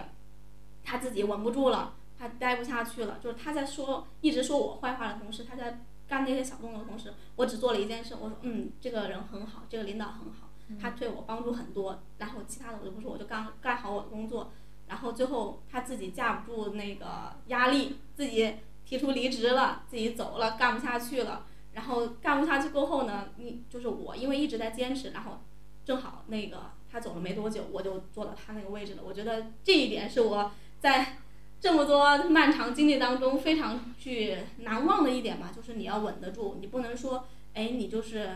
[0.84, 10.48] 他自己稳不住了，他待不下去了，就是他在说一直说我坏话的同时，他在干那些小动作的同时，我只做了一件事，我说嗯，这个人很好，这个领导很好。
[10.82, 14.52] 他对我帮助很多，然后其他的我就不说，我就干干好我的工作，
[14.88, 25.42] 然后最后他自己架不住那个压力，自己提出离职了，自己走了，干不下去了，然后干不下去过后呢，你就是我，因为一直在坚持，然后
[25.86, 29.04] 正好那个他走了没多久，我就坐到他那个位置了。
[29.06, 31.18] 我觉得这一点是我在
[31.60, 38.30] 这么多漫长经历当中非常去难忘的一点吧，就是你要稳得住，你不能说，哎，你就是。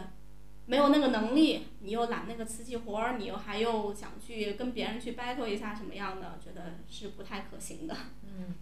[0.71, 7.93] 没有那个能力，你又揽那个瓷器活儿，你又还又想去跟别人去 battle 一下什么样的，觉得是不太可行的。
[8.23, 8.55] 嗯，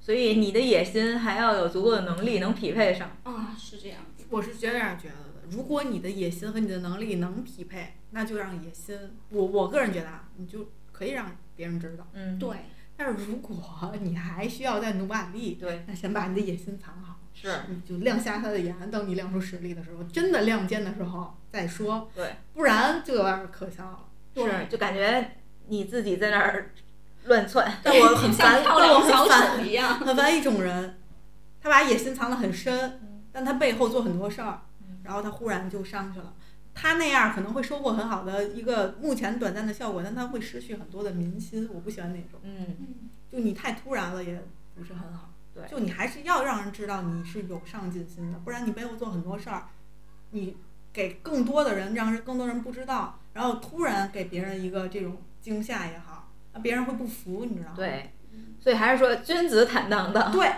[0.00, 3.14] 所以你的野心还要有足够的能力能匹配上。
[3.24, 4.00] 啊，是这样。
[4.30, 8.98] 我是这样觉得的，如果你的野心和你的能力能匹配，那就让野心。
[9.28, 12.08] 我我个人觉得啊，你就可以让别人知道。
[12.14, 12.56] 嗯，对。
[12.96, 17.19] 但是如果 你还需要再努把力，对，那先把你的野心藏好。
[17.40, 17.48] 是，
[17.88, 22.10] 就亮瞎他的眼，等你亮出实力的时候，真的亮剑的时候再说。
[22.14, 23.98] 对，不然就有点可笑了。
[24.34, 25.36] 是，就感觉
[25.68, 26.70] 你自己在那儿
[27.24, 27.72] 乱窜。
[27.82, 30.98] 但我很烦，但我很烦一样， 很烦一种人，
[31.62, 33.00] 他把野心藏得很深，
[33.32, 34.60] 但他背后做很多事儿，
[35.02, 36.34] 然后他忽然就上去了。
[36.74, 41.68] 他那样可能会收获很好的一个目前短暂的效果，但他会失去很多的民心。
[41.72, 42.38] 我不喜欢那种。
[42.42, 42.76] 嗯，
[43.30, 44.40] 就你太突然了，也
[44.74, 45.29] 不是很好。
[45.54, 49.68] 对，就你还是要让人知道你是有上进心的，不然你背后做很多事儿，
[50.30, 50.56] 你
[50.92, 57.74] 给更多的人，让人更多人不知道，然后突然给别人一个这种惊吓也好，那别人会不服，你知道吗？
[57.76, 58.12] 对，
[58.60, 60.30] 所以还是说君子坦荡荡。
[60.30, 60.48] 对，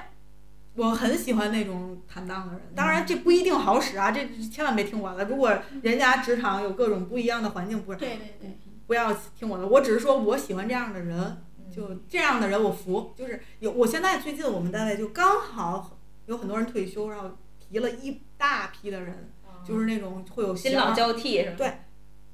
[0.74, 2.62] 我很喜欢那种坦荡的人。
[2.74, 5.24] 当然这不一定好使啊，这千万别听我的。
[5.24, 9.66] 如果人家职场有各种不一样的环境，不是，对对对，不要听我的。
[9.66, 11.38] 我只是说我喜欢这样的人。
[11.72, 13.72] 就这样的人我服，就是有。
[13.72, 19.32] 我现在最近我们单位就刚好有很多人退休，然后提了一大批的人，
[19.64, 21.56] 就是那种会有新老交替是吧？
[21.56, 21.72] 对，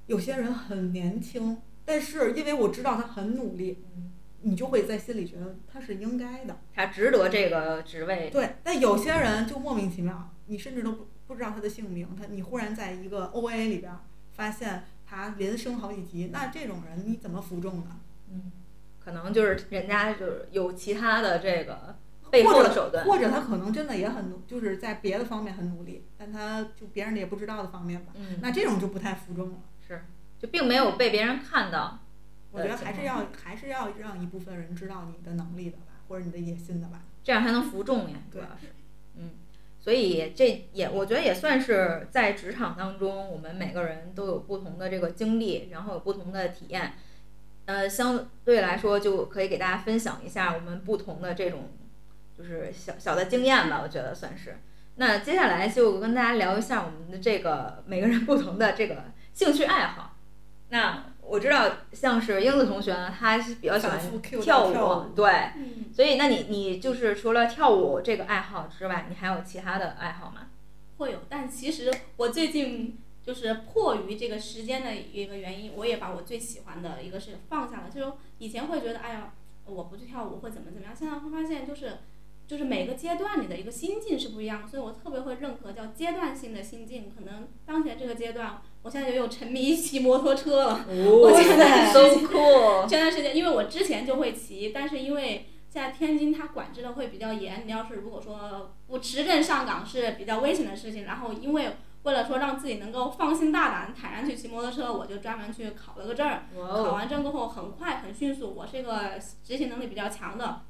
[0.06, 3.84] 有些人很年轻，但是因为我知道他很努力，
[4.42, 8.28] 你就会在心里觉得他是应该的，他值得这个职位。
[8.30, 13.92] 对，但有些人就莫名其妙，你甚至都不不知道他的姓名，他你忽然在一个 O A 里边
[14.32, 18.00] 发现他连升好几级，那这种人你怎么服众呢？
[18.30, 18.52] 嗯。
[19.08, 21.96] 可能就是人家就是有其他的这个
[22.30, 28.12] 背后的手段，或者他可能真的也很努，就是在别的方面很努力，但他就别人也不知道的方面吧。
[28.16, 29.56] 嗯，那这种就不太服众了。
[29.86, 30.04] 是，
[30.38, 32.00] 就并没有被别人看到。
[32.50, 38.18] 我觉得还是要还是要让一部分人知道你的能力的吧，或者你的野心的吧，这样才能服众呀。
[38.30, 38.74] 主要是，
[39.16, 39.30] 嗯，
[39.80, 46.92] 所以这也我觉得也算是在职场当中，我们每个人都有不同的这个经历，然后有不同的体验。
[47.68, 51.68] 呃，相对来说就可以给大家分享一下我们不同的这种，
[52.34, 54.56] 就是小小的经验吧，我觉得算是。
[54.96, 59.04] 那接下来就跟大家聊一下我们的这个每个人不同的这个
[59.34, 60.16] 兴趣爱好。
[60.70, 65.52] 那我知道像是英子同学呢，他是比较喜欢跳舞，对，
[65.94, 70.46] 所以那你你就是除了跳舞这个爱好之外，你还有其他的爱好吗？
[70.96, 72.96] 会有，但其实我最近。
[73.28, 77.90] 就是迫于这个时间的一个原因，我也把我最喜欢的一个是放下了。
[77.94, 79.34] 就是以前会觉得，哎呀，
[79.66, 80.96] 我不去跳舞会怎么怎么样。
[80.96, 81.98] 现在会发现，就是
[82.46, 87.12] 就是每个阶段你的一个心境是不一样，所以我特别会认可叫阶段性的心境。
[87.14, 90.86] 可能当前这个阶段，我现在又沉迷骑摩托车了。
[90.88, 92.88] 我现在都酷。
[92.88, 101.04] 前段时间，因为我之前就会骑，但是因为现在天津它管制的会比较严，你要是如果说不持证上岗是比较危险的事情。
[101.04, 106.44] 然后因为为了说让自己能够放心大胆、坦然去骑摩托车，我就专门去考了个证儿。
[106.54, 108.54] 考完证过后，很快很迅速。
[108.54, 110.62] 我是一个执行能力比较强的。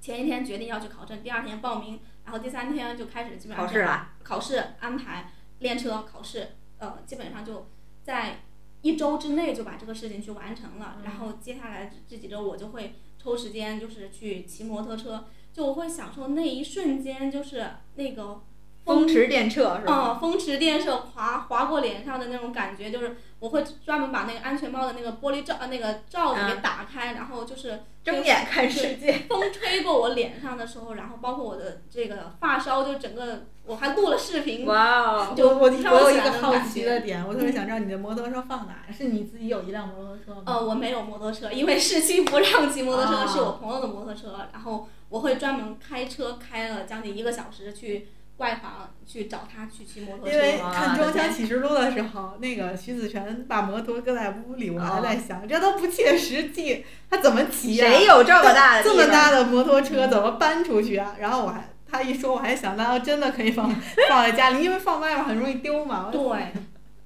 [0.00, 4.08] 前一天决定要去考证，第二天报名，然后第三天就开始基本上考试了。
[4.22, 7.68] 考试安排练车考试，呃，基本上就
[8.02, 8.40] 在
[8.82, 10.98] 一周之内就把这个事情去完成了。
[11.04, 18.42] 然后接下来这几周我就会抽时间，就是去骑摩托车，就我会享受那一瞬间，就是那个。
[18.86, 20.16] 风驰电掣是吧？
[20.16, 29.12] 嗯，风驰电掣划划过脸上的那种感觉，就是我会专门把那个安全帽的那个玻璃罩呃那个罩子给打开，然后就是睁眼看世界。
[29.28, 34.64] 风吹过我脸上的时候，然后包括我的这个发梢，就整个我还录了视频。
[34.66, 35.34] 哇哦！
[35.36, 38.86] 就我我有一个好奇的点，我特别想知道你的摩托车放哪？
[38.96, 40.42] 是你自己有一辆摩托车吗？
[40.46, 48.08] 呃，我没有摩托车，因为市区不让骑摩托车，啊是我朋友的摩托车，然后我会专门开车开了将近一个小时去
[48.38, 50.58] 外房去找他去骑摩托车因为。
[50.58, 61.16] 看《装腔启示录》的时候，那个徐子泉把摩托搁在屋里，我还在想，这都不切实际，他怎么骑呀、谁有这么大的这么大的摩托车怎么搬出去啊？
[61.18, 63.70] 然后我还他一说，我还想到真的可以放
[64.08, 66.10] 放在家里，因为放外面很容易丢嘛。
[66.10, 66.52] 对，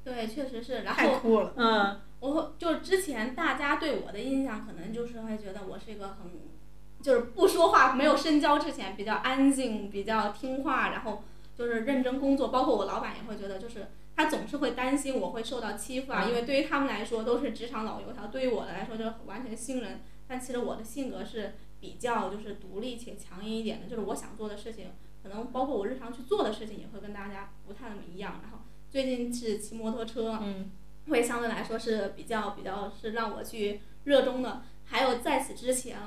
[0.03, 0.83] 对，确实是。
[0.83, 1.53] 然太后酷了。
[1.57, 6.31] 嗯，我就是之前大家对我的印象，可能就是会觉得我是一个很，
[7.03, 11.25] 就是不说话、没有深交之前比较安静、比较听话，然后
[11.57, 12.49] 就是认真工作。
[12.49, 20.01] 包括我老板也会觉得，就是他总是会担心我会受到欺负啊，因为对于他们来说都是职场老油条，对于我来说就是完全新人。
[20.29, 24.93] 但其实我的性格是比较就是独立且强硬一点的，就是我想做的事情，
[25.23, 28.41] 可能包括我日常去做的事情也会跟大家不太那么一样。
[28.43, 28.59] 然后
[28.91, 30.71] 最近是骑摩托车，嗯，
[31.09, 34.63] 会相对来说是比较比较是让我去热衷的。
[34.85, 35.99] 还有在此之前，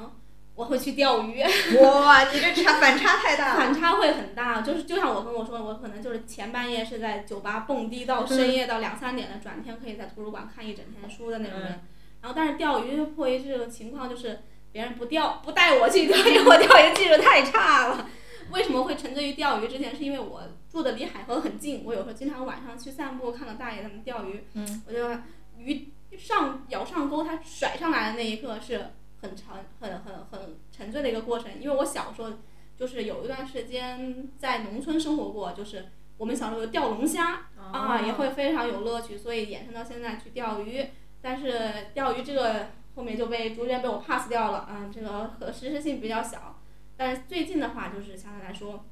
[0.55, 1.41] 我会去钓鱼，
[1.81, 3.59] 哇，你这差反差太大了。
[3.59, 4.61] 反差会很大。
[4.61, 11.81] 就是就像我跟我说，我可能就是前半夜是在酒吧蹦迪到深夜到两三点的，转天可以在图书馆看一整天书的那种人。
[12.21, 14.41] 然后但是钓鱼迫于这个情况就是
[14.71, 18.07] 别人不钓不带我去钓鱼，我钓鱼技术太差了。
[18.51, 19.95] 为什么会沉醉于钓鱼之前？
[19.95, 25.09] 是因为我住的离海河很近，我有时候经常晚上去散步，看到大爷他们钓鱼，嗯我就
[25.57, 28.91] 鱼上咬上钩，它甩上来的那一刻是
[29.23, 29.47] 很沉、
[29.79, 31.59] 很很很沉醉的一个过程。
[31.59, 32.33] 因为我小时候
[32.77, 40.85] 就是有一段时间在农村生活过，就是我们小时候钓龙虾啊，也会非常有乐趣，所以衍生到现在去钓鱼。
[41.21, 46.59] 但是钓鱼这个后面就被逐渐被我 pass 掉了，嗯，这个可实施性比较小。
[46.97, 48.85] 但是最近的话，就是相对来说，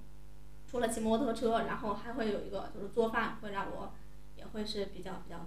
[0.66, 3.94] 除了骑摩托车，然后还会有一个就是做饭，会让我
[4.38, 5.46] 也会是比较比较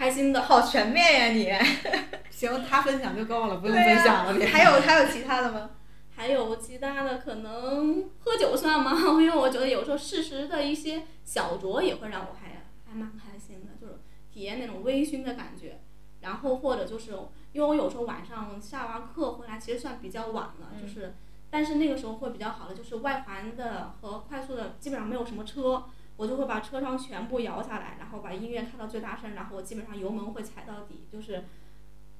[0.00, 0.40] 开心的。
[0.40, 1.52] 好全面呀你！
[2.32, 4.32] 行，他分享就够了，不用分享了。
[4.32, 5.68] 你还有还有其他的吗？
[6.16, 8.92] 还有其他的可能喝酒算吗？
[9.20, 14.00] 因 为我觉得有时候适时的一些小酌也会让我还还蛮开心的，就是
[14.32, 15.80] 体验那种微醺的感觉。
[16.22, 17.12] 然后或者就是
[17.52, 21.14] 因为我有时候晚上下完课回来，其实算比较晚了，嗯就是
[21.50, 25.84] 但是那个时候会比较好的，就是外环的和快速的基本上没有什么车，
[26.20, 31.44] 我就会把车窗全部摇下来，然后把音乐开到最大声，然后我基本上油门会踩到底，就是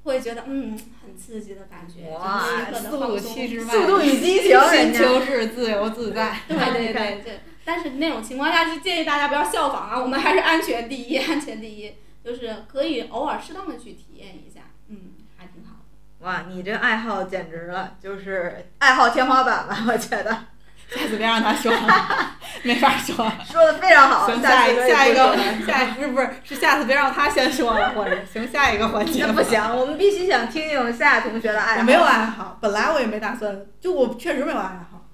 [0.05, 3.35] 会觉得嗯很刺激的感觉，哇就是一刻的速度放松。
[3.35, 5.21] 七十迈，速度与激情，人家。
[5.23, 6.41] 是自由自在。
[6.49, 11.95] 对对对 对，但是那种情况下，就建议大家不要效仿啊，我们还是安全第一，安全第一，
[12.25, 16.25] 就是可以偶尔适当的去体验一下，嗯，还挺好的。
[16.27, 19.85] 哇，你这爱好简直了，就是爱好天花板吧？
[19.87, 20.47] 我觉得
[20.91, 23.15] 下次别让他说了，没法说。
[23.45, 24.27] 说的非常好。
[24.27, 25.37] 行，下一下一个
[25.67, 29.25] 下一不是不是是下次别让他先说了，或者行下一个环节。
[29.25, 31.81] 那不行，我们必须想听听夏同学的爱好。
[31.81, 35.07] 我没有爱好，本来我也没打算，就我确实没有爱好。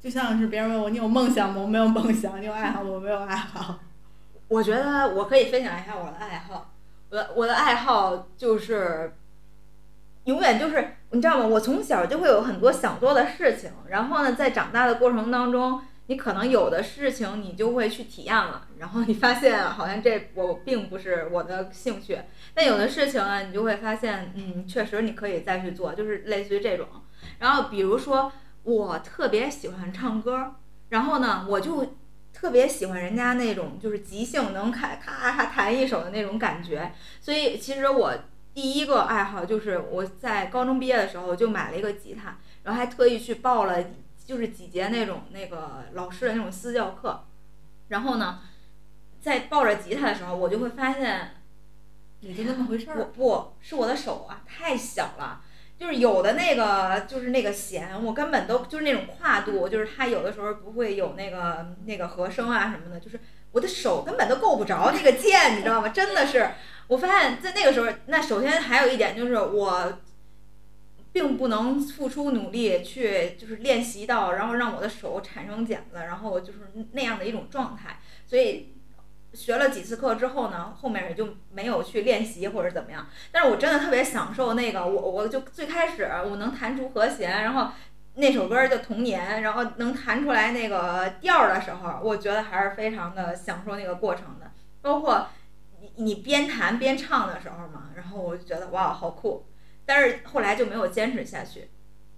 [0.00, 1.60] 就像是别人问我你有梦想吗？
[1.60, 2.40] 我没有梦想。
[2.40, 2.90] 你有爱好吗？
[2.90, 3.78] 我没有爱好。
[4.48, 6.70] 我觉得我可以分享一下我的爱好。
[7.10, 9.12] 我的我的爱好就是，
[10.24, 11.46] 永远就是你知道吗？
[11.46, 22.18] 我从小就会有很多想做的事情，然后呢，在长大的过程当中，你可能有的事情你就会去体验了，然后你发现好像这我并不是我的兴趣，
[22.52, 26.86] 但有的事情呢，你就会发现，嗯，确实你可以再去做，就是类似于这种。
[27.38, 28.30] 然后比如说，
[28.64, 30.54] 我特别喜欢唱歌，
[30.90, 31.94] 然后呢，我就
[32.32, 38.12] 特别喜欢人家那种就是即兴能咔咔咔弹一首的那种感觉，所以其实我
[38.58, 43.84] 第一个爱好就是我在高中毕业的时候就买了一个吉他，然后还特意去报了
[44.26, 47.22] 就是几节那种那个老师的那种私教课，
[47.86, 48.40] 然后呢，
[49.20, 51.36] 在抱着吉他的时候，我就会发现
[52.18, 53.06] 也就那么回事儿我儿。
[53.14, 55.42] 不是我的手啊，太小了。
[55.78, 63.20] 就是有的那个，就是那个弦，我根本都就是那种跨度，就是它有的时候不会有那个那个和声啊什么的，就是
[63.58, 65.88] 我的手根本都够不着那个键，你知道吗？
[65.88, 66.48] 真的是，
[66.86, 69.98] 我发现在那个时候，那首先还有一点就是我
[71.12, 76.60] 并不能付出努力去就是练习到，然后让我的手产生茧子，然后就是
[76.92, 78.76] 那样的一种状态，所以
[79.34, 83.08] 学了几次课之后呢，后面也就没有去练习或者怎么样。
[83.32, 87.72] 但是我真的特别享受那个，我我就最开始我能弹出和弦，然后
[88.18, 94.50] 那首歌叫《童年》，然后能弹出来那个调儿的时候，我觉得还是非常的享受那个过程的。
[94.82, 95.28] 包括
[95.80, 99.46] 你你边弹边唱的时候嘛，然后我就觉得哇，好酷。
[99.86, 101.70] 但是后来就没有坚持下去。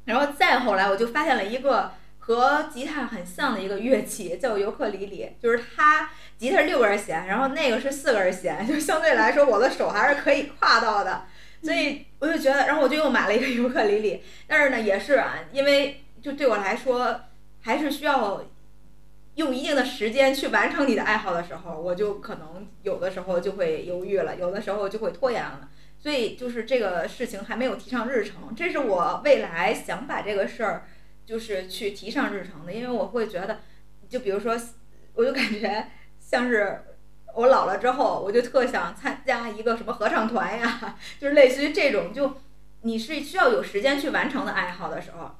[0.06, 11.24] 然后再后来，我就发现了一个和吉他很像的一个乐器，叫尤克里里，就是它吉他六根弦，然后那个是四根弦，就相对来说我的手还是可以跨到的。
[11.62, 17.20] 所以我就觉得，然后我就又买了一个尤克里里，但是呢，也是啊，因为就对我来说，
[17.60, 18.42] 还是需要
[19.34, 25.68] 用一定的时间去完成你的爱好的时候，我就可能有的时候就会犹豫了，有的时候就会拖延了。
[25.98, 30.86] 所以就是这个事情还没有提上日程，这是我未来想把这个事儿
[31.26, 33.60] 就是去提上日程的，因为我会觉得，
[34.08, 34.58] 就比如说，
[35.12, 35.88] 我就感觉
[36.18, 36.84] 像是。
[37.40, 42.36] 我老了之后，我就特想参加一个什么合唱团呀， 就是类似于这种，就
[42.82, 45.30] 你是需要有时间去完成的爱好的时候。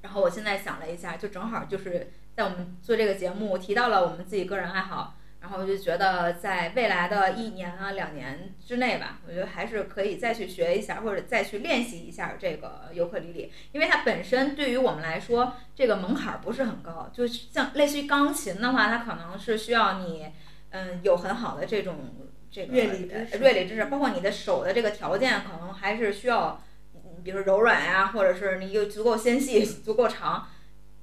[0.00, 20.24] 然后我现在想了一下，就正好就是在我们做这个节目提到了我们自己个人爱好，然后我就觉得在未来的一年啊两年之内吧，我觉得还是可以再去学一下，或者再去练习一下这个尤克里里，因为它本身对于我们来说这个门槛不是很高，就像类似于钢琴的话，它可能是需要你。
[20.76, 21.94] 嗯，有很好的这种
[22.50, 26.62] 这个乐理知识，乐理知识，包括你的手的这个条件，可能还是需要，
[27.24, 30.48] 比如柔软呀，或者是你有足够纤细、 足够长，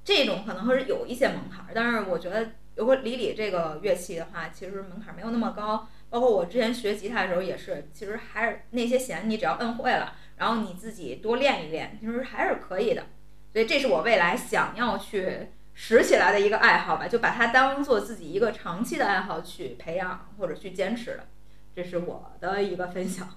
[0.04, 1.72] 这种可能会是有一些门槛儿。
[1.74, 5.88] 但是我觉得，如果理理这个乐器的话，其实门槛儿没有那么高。
[6.08, 13.06] 包括我之前学吉他的时候也是，其实还是那些弦你只要摁会了，然后你自己多练一练，其实还是可以的。
[13.52, 15.48] 所以这是我未来想要去。
[15.74, 21.26] 拾起来的一个爱好吧，就把它当做自己一个长期的爱好去培养或者去坚持的，
[21.74, 23.28] 这是我的一个分享。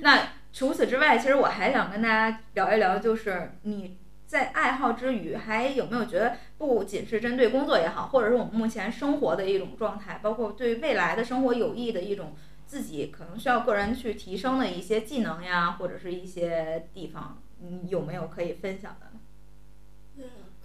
[0.00, 19.11] 那除此之外，其实我还想跟大家聊一聊，就是你在爱好之余，还有没有觉得不仅是针对工作也好，或者是我们目前生活的一种状态，包括对未来的生活有益的一种自己可能需要个人去提升的一些技能呀，或者是一些地方，你有没有可以分享的？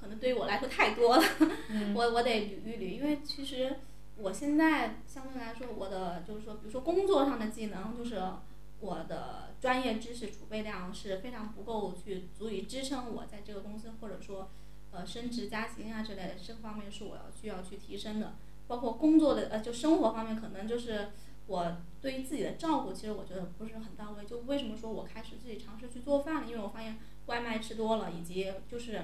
[0.07, 1.23] 可能对于我来说太多了，
[1.93, 3.75] 我我得捋一捋，因为其实
[4.15, 8.23] 我现在相对来说，我的就是说，比如说工作上的技能，就是
[8.79, 14.49] 我的专业知识储备量是非常不够去足以支撑我在这个公司或者说
[14.91, 18.35] 呃升职加薪啊之类的，这方面是我要需要去提升的。
[18.67, 21.09] 包括工作的呃就生活方面，可能就是
[21.47, 24.25] 我对于自己的照顾，其实我觉得不是很到位。
[24.25, 26.47] 就为什么说我开始自己尝试去做饭了？
[26.47, 29.03] 因为我发现外卖吃多了，以及就是。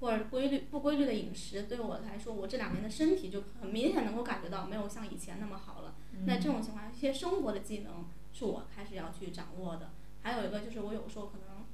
[0.00, 5.94] 或者规律不规律的饮食，对我来说，我这两年的身体就很明显能够感觉到没有像以前那么好了。
[6.26, 9.90] 那这种情况下，一些生活的技能是我开始要去掌握的。
[10.22, 11.64] 还有一个就是我有时候可能，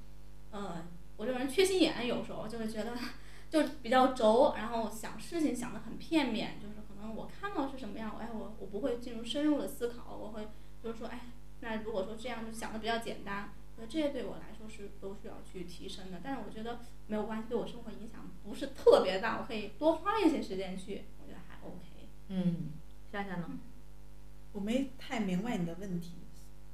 [0.51, 2.93] 呃，我这个人缺心眼，有时候就会觉得
[3.51, 10.49] 就比较轴，然后想事情想得很片面，就是可能我看到是什么样，哎，我我不会进入深入的思考，我会
[10.83, 11.21] 就是说，哎，
[11.61, 13.53] 那如果说这样就想的比较简单。
[13.87, 22.09] 这些对我来说是都需要去提升的，但是我觉得没有关系，对我生活影响不是特别大，我可以多花一些时间去，我觉得还 OK。
[22.29, 22.71] 嗯，
[23.11, 23.47] 夏夏呢？
[24.53, 26.13] 我没太明白你的问题，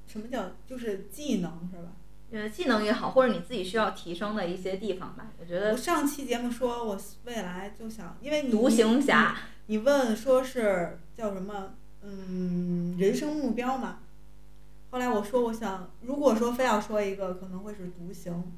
[0.07, 1.93] 什么叫就是技能是吧？
[2.31, 5.73] 呃，技能也好，或者你自己需要提升的一些地方吧，我觉得。
[5.73, 9.37] 我上期节目说我未来就想，因为你独行侠，
[9.67, 11.75] 你问说是叫什么？
[12.03, 14.01] 嗯，人生目标嘛。
[14.91, 18.53] 后来我说，我想，如果说非要说一个，可能会是独行。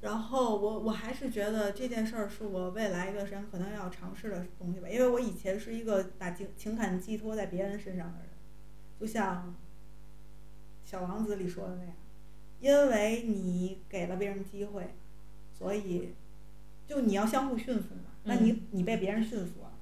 [0.00, 8.28] 然后我我还是觉得这件事儿是我未来一段时间可能要尝试的东西吧，因为我以前是一个把情情感寄托在别人身上的人，
[9.00, 9.54] 就像
[10.88, 11.94] 《小王子》里说的那样，
[12.60, 14.94] 因为你给了别人机会，
[15.52, 16.14] 所以
[16.86, 18.12] 就你要相互驯服嘛。
[18.22, 19.72] 那你你被别人驯服了，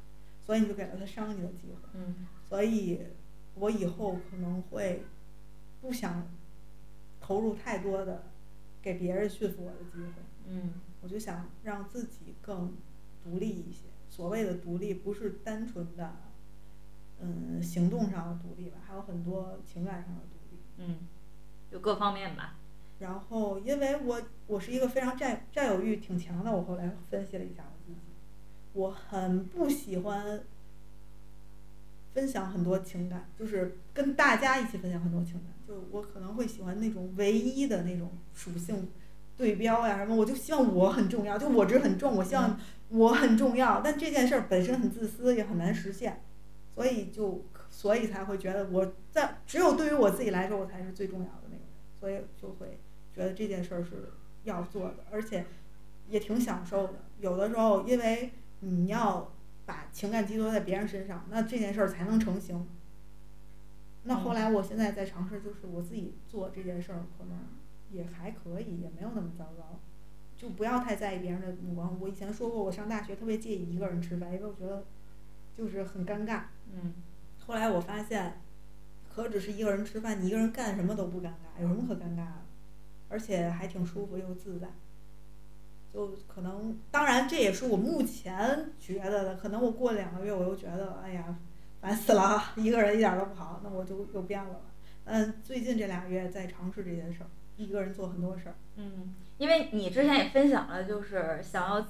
[0.45, 1.89] 所以你就给了他伤你的机会。
[1.93, 2.27] 嗯。
[2.49, 3.01] 所以
[3.55, 5.05] 我以后可能会。
[5.87, 6.27] 不想
[7.21, 8.25] 投入太多的
[8.83, 10.11] 给别人驯服我的机会，
[10.49, 12.75] 嗯，我就想让自己更
[13.23, 13.83] 独立一些。
[14.11, 16.17] 所谓的独立，不是单纯的，
[17.21, 20.99] 嗯，行动上的独立吧，还有很多情感上的独立，嗯，
[21.71, 22.57] 就各方面吧。
[22.99, 28.01] 然后，因为我我是一个非常占占有欲挺强的，我后来分析了一下我自己，
[28.73, 30.43] 我很不喜欢。
[32.13, 35.53] 分享很多情感，就是跟大家一起分享很多情感。
[35.67, 38.89] 就我可能会喜欢那种唯一的那种属性
[39.37, 42.59] 对标呀什么，我就希望我很重要，就我值很重，我希望
[42.89, 43.81] 我很重要。
[43.83, 46.23] 但这件事儿本身很自私，也很难实现，
[46.75, 51.65] 所以就所以才会觉得我在只有对于我自己来说，我才是最重要的那个人，
[51.99, 52.79] 所以就会
[53.15, 54.11] 觉得这件事儿是
[54.45, 55.05] 要做的。
[55.11, 55.45] 而且
[56.09, 56.95] 也挺享受的。
[57.21, 59.33] 有的时候，因为你要
[59.67, 62.67] 把情感寄托在别人身上，那这件事儿才能成型。
[64.07, 67.39] 那后来，我现在在尝试，就是我自己做这件事儿，可能
[67.91, 69.81] 也还可以，也没有那么糟糕。
[70.37, 71.99] 就不要太在意别人的目光。
[72.01, 74.85] 我以前说过，我上大学特别介意一个人吃饭，因为我觉得
[75.57, 76.43] 就是很尴尬。
[76.73, 76.95] 嗯。
[77.47, 78.41] 后来我发现，
[79.09, 82.43] 何止是一个人吃饭，你一个人干什么都不尴尬，有什么可尴尬的？
[83.09, 84.69] 而且还挺舒服又自在。
[85.95, 89.37] 就可能，当然这也是我目前觉得的。
[89.37, 91.39] 可能我过两个月，我又觉得，哎呀，
[91.81, 94.61] 烦死了啊，一个人一点都不好，那我就又变了。
[95.05, 98.55] 嗯，最近这俩月在尝试这件事儿，一个人做很多事儿。
[98.77, 99.15] 嗯。
[99.39, 101.87] 因为你之前也分享了，就是想要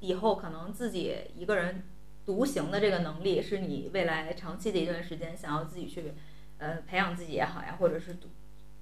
[0.00, 1.82] 以后可能自己一个人
[2.26, 6.12] 独行的这个能力，是你未来长期的一段时间想要自己去
[6.58, 8.18] 呃培养自己也好呀，或者是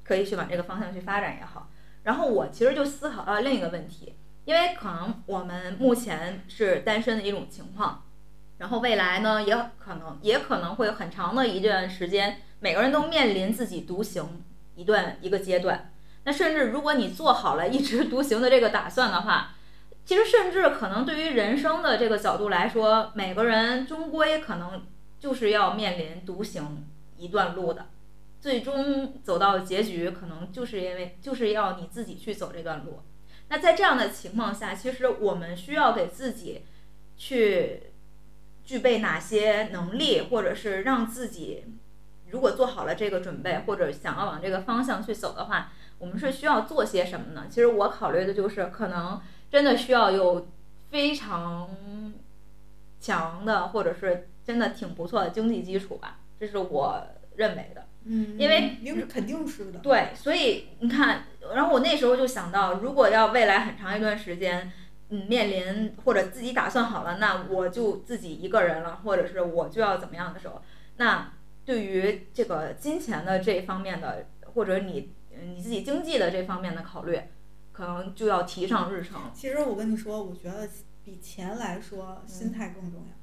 [0.03, 1.71] 可以去往这个方向去发展也好。
[2.03, 8.03] 然后我其实就思考到另一个问题，因为可能我们目前是单身的一种情况，
[8.61, 14.45] 然后未来呢也可能也可能会很长的一段时间，每个人都面临自己独行
[14.75, 15.91] 一段一个阶段。
[16.25, 19.55] 那甚至如果你做好了一直独行的这个打算的话，
[20.05, 24.85] 其实甚至可能对于人生的这个角度来说，每个人终归可能
[25.19, 26.87] 就是要面临独行
[27.17, 27.87] 一段路的，
[28.43, 33.01] 最终走到结局，可能就是因为就是要你自己去走这段路。
[33.49, 36.67] 那在这样的情况下，其实我们需要给自己
[37.17, 37.89] 去
[38.71, 41.64] 具备哪些能力，或者是让自己
[42.31, 45.73] 如果做好了这个准备，或者想要往这个方向去走的话。
[45.99, 47.47] 我们是需要做些什么呢？
[47.51, 50.49] 其实我考虑的就是，可能真的需要有
[50.89, 51.68] 非常
[53.01, 57.05] 强的，或者是真的挺不错的经济基础吧，这是我
[57.35, 57.87] 认为的。
[58.05, 59.81] 嗯，因为肯定是的。
[59.81, 61.25] 对，所以你看，
[61.57, 64.71] 然后我那时候就想到，如果要未来很长一段时间，
[65.11, 70.63] 嗯，面临或者自己打算好了，那我就自己一个人了，或者是我就要怎么样的时候，
[70.97, 71.33] 那
[71.65, 75.13] 对于这个金钱的这方面的，或者你。
[75.43, 77.19] 你自己经济的这方面的考虑，
[77.73, 79.31] 可能就要提上日程。
[79.33, 80.69] 其实我跟你说，我觉得
[81.03, 83.15] 比钱来说，心态更重要。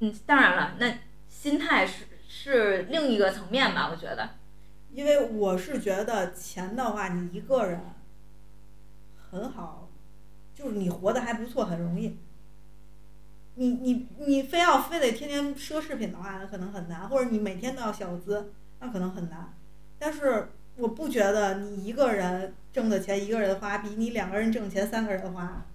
[0.00, 0.98] 嗯，当然了，那
[1.28, 3.88] 心态是是另一个层面吧？
[3.90, 4.28] 我觉得。
[4.92, 7.80] 因为我是觉得钱的话，你一个人
[9.30, 9.88] 很好，
[10.62, 12.16] 就是你活的还不错，很容易。
[13.54, 19.52] 你你你非要非得天天奢侈品的话，那可能很难；或者你每天都要小资，那可能很难。
[19.98, 20.48] 但是。
[20.74, 25.66] 我不觉得你一个人挣的钱一个人花，比你两个人挣钱三个人花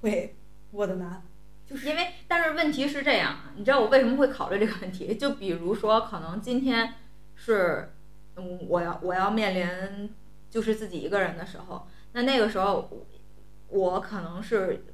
[0.00, 0.36] 会
[0.70, 1.20] 过得难。
[1.68, 5.16] 就是因为，但是问题是这样，你知道我为什么会考虑这个问题？
[5.16, 6.94] 就比如说，可能今天
[7.34, 7.90] 是，
[8.36, 10.14] 嗯，我要我要面临
[10.48, 12.88] 就是自己一个人的时候，那那个时候
[13.68, 14.84] 我可能是，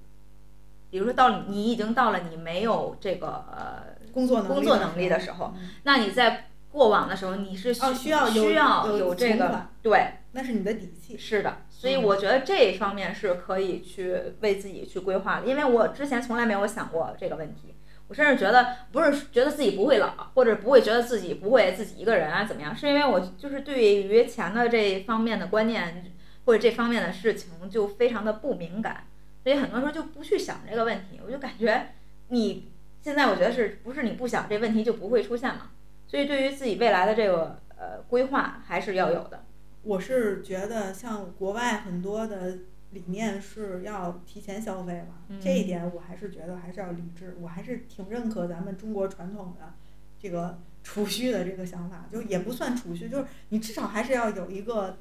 [0.90, 5.54] 比如说到你已经到了你没有这个呃工作工作能力的时候，
[5.84, 6.48] 那你在。
[6.72, 11.18] 过往的时候，你是需要需要有这个对，那是你的底气。
[11.18, 17.74] 是的，所以我觉得这一方面是可以去为自己去规划的，因为我之前从来没有想过这个问题。
[18.08, 26.10] 我甚至觉得不是觉得自己不会老，或者不会觉得自己不会自己一个人啊怎么样，是因为我就是对于钱的这一方面的观念
[26.44, 29.04] 或者这方面的事情就非常的不敏感，
[29.42, 31.20] 所以很多时候就不去想这个问题。
[31.24, 31.92] 我就感觉
[32.28, 32.70] 你
[33.00, 35.70] 现在我觉得是不是你不想这问题就不会出现嘛？
[36.06, 39.44] 所以，对于自己未来的这个呃规划，还是要有的。
[39.82, 42.58] 我是觉得，像国外很多的
[42.90, 47.36] 理念是要提前消费嘛，这一点我还是觉得还是要理智。
[47.40, 49.72] 我还是挺认可咱们中国传统的
[50.20, 54.98] 这个储蓄的这个想法，就也不算储蓄，就是你至少还是要有一个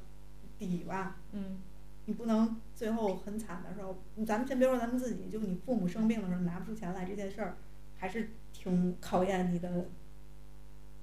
[0.66, 1.16] 底吧。
[1.32, 1.58] 嗯。
[2.06, 7.56] 你不能最后很惨的时候，咱们先别说咱们自己，就你父母生病的时候拿不出钱来这件事儿，
[7.98, 9.86] 还是挺考验你的。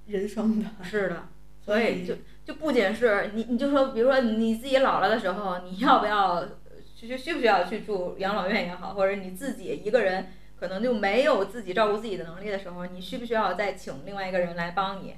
[0.06, 1.28] 人生的是的，
[1.64, 6.44] 所以就就不仅是你，你就说，比如说你自己老了的时候，你要不要
[6.96, 10.26] 需需不需要去住养老院也好，或者你自己一个人
[10.58, 15.14] 可能就没有自己照顾自己的能力的时候，你需不需要再请另外一个人来帮你？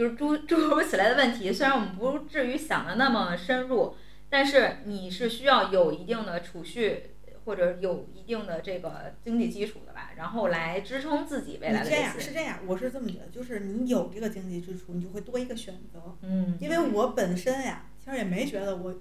[0.00, 3.94] 就是诸诸如此类的问题，虽然我们不至于想的那么深入，
[4.30, 7.16] 但是你是需要有一定的储蓄。
[7.46, 16.16] 或者有一定的这个经济基础的吧，然后来支撑自己未来的这样是这样，我是这么觉得，就是你有这个经济支出，你就会多一个选择。
[16.20, 16.56] 嗯。
[16.60, 18.94] 因为我本身呀，其实也没觉得我，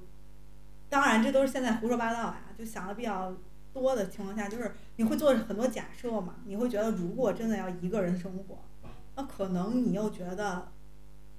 [0.89, 3.35] 当然这都是现在胡说八道呀，就想的比较
[3.73, 8.63] 多的情况下，就是你会做很多假设嘛，你会觉得如果真的要一个人生活，
[9.17, 10.71] 那可能你又觉得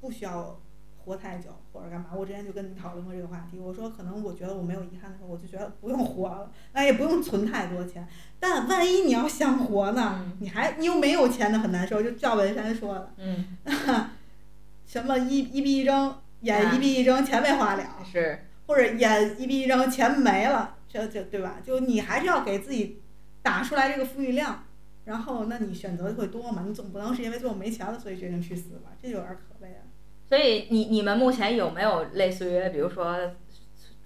[0.01, 0.61] 不需要
[1.05, 2.07] 活太久或者干嘛。
[2.15, 8.07] 我之前就跟你讨论过这个话题，我说可能我觉得我没有遗憾的时候，我就觉得不用活了，那也不用存太多钱。
[8.39, 12.03] 但万一你要想活呢，嗯你还你又没有钱的很难受。
[12.03, 13.47] 就赵本山说的，嗯，
[14.87, 17.85] 什么一一币一睁，眼一币一睁，钱没花了。
[18.05, 21.59] 是，或者眼一币一睁钱没了，这这对吧？
[21.65, 23.03] 就你还是要给自己
[23.43, 24.65] 打出来这个富裕量，
[25.05, 26.65] 然后那你选择会多嘛？
[26.67, 28.91] 你总不能是因为最后没钱了所以决定去死吧？
[29.01, 29.77] 这就有点可悲了。
[30.31, 33.33] 所以你你们目前有没有类似于比如说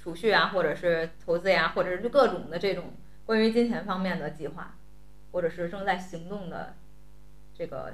[0.03, 2.95] 储蓄啊，或者是投资呀、或者是就各种的这种
[3.27, 4.79] 关于金钱方面的计划，
[5.33, 6.77] 或者是正在行动的
[7.55, 7.93] 这个？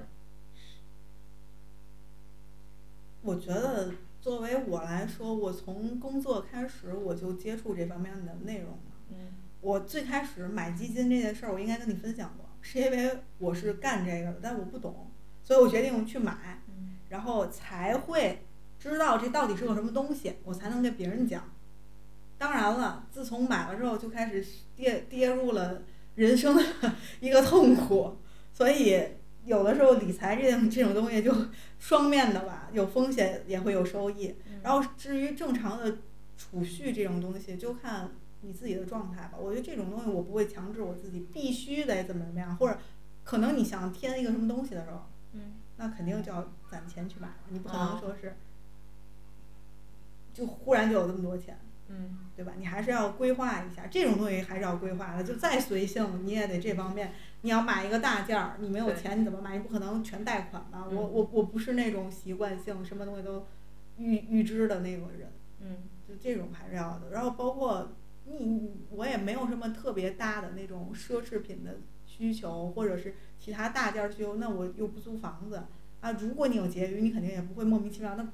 [3.23, 8.93] 我觉得作为我来说，我从工作开始我就接触这方面的内容了。
[9.11, 9.17] 嗯
[9.61, 15.11] 我最开始买基金这件事儿，我应该跟你分享过，是因为我是干这个的，但我不懂，
[15.43, 16.63] 所以我决定去买。
[17.11, 18.45] 嗯然后才会
[18.79, 21.43] 知道这到底是个什么东西，我才能给别人讲。
[22.39, 25.83] 当然了，自从买了之后，就开始跌跌入了
[26.15, 26.63] 人生的
[27.21, 28.17] 一个痛苦，
[28.55, 29.03] 所以
[29.45, 31.35] 有的时候理财这种这种东西就
[31.79, 34.35] 双面的吧，有风险也会有收益。
[34.49, 35.99] 嗯然后至于正常的
[36.37, 38.11] 储蓄这种东西，就看
[38.43, 39.33] 你自己的状态吧。
[39.39, 42.79] 我觉得这种东西我不会强制我自己必须得怎么怎么样，或者
[43.25, 45.01] 可能你想添一个什么东西的时候，
[45.33, 48.37] 嗯那肯定就要攒钱去买了，你不可能哦说是
[50.35, 51.59] 就忽然就有这么多钱，
[51.89, 52.53] 嗯对吧？
[52.59, 55.25] 你还是要规划一下，这种东西还是要规划的。
[55.25, 59.57] 就再随性，你也得这方面，你要买一个大件儿，你没有钱你怎么买？
[59.57, 60.85] 你不可能全贷款吧？
[60.87, 63.47] 我嗯我我不是那种习惯性什么东西都
[63.97, 65.33] 预预支的那种人。
[65.61, 65.77] 嗯
[66.09, 67.11] 就这种还是要的。
[67.11, 67.93] 然后包括
[68.27, 71.79] 你，我也没有什么特别大的那种奢侈品的
[72.21, 75.63] 需求，或者是其他大件儿需求，那我又不租房子
[76.03, 76.13] 啊。
[76.13, 78.29] 如果你有结余，你肯定也不会莫名其妙，那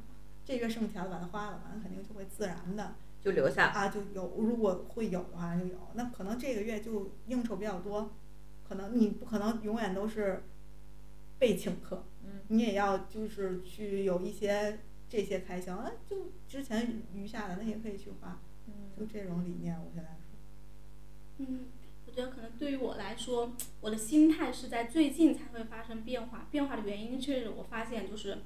[0.44, 3.68] 这月剩钱了把它花了，完了肯定就会自然的就留下。
[3.68, 4.34] 啊就有。
[4.38, 8.10] 如果会有的话就有，那可能这个月就应酬比较多，
[8.68, 10.42] 可能你不可能永远都是
[11.38, 12.04] 被请客。
[12.24, 16.16] 嗯你也要就是去有一些这些开销，哎，就
[16.48, 18.40] 之前余下的那也可以去花，
[18.96, 20.16] 就嗯这种理念，我现在是。
[21.38, 21.85] 嗯，我
[22.16, 23.52] 觉得可能对于我来说，
[23.82, 26.46] 我的心态是在最近才会发生变化。
[26.50, 28.38] 变化的原因是我发现就是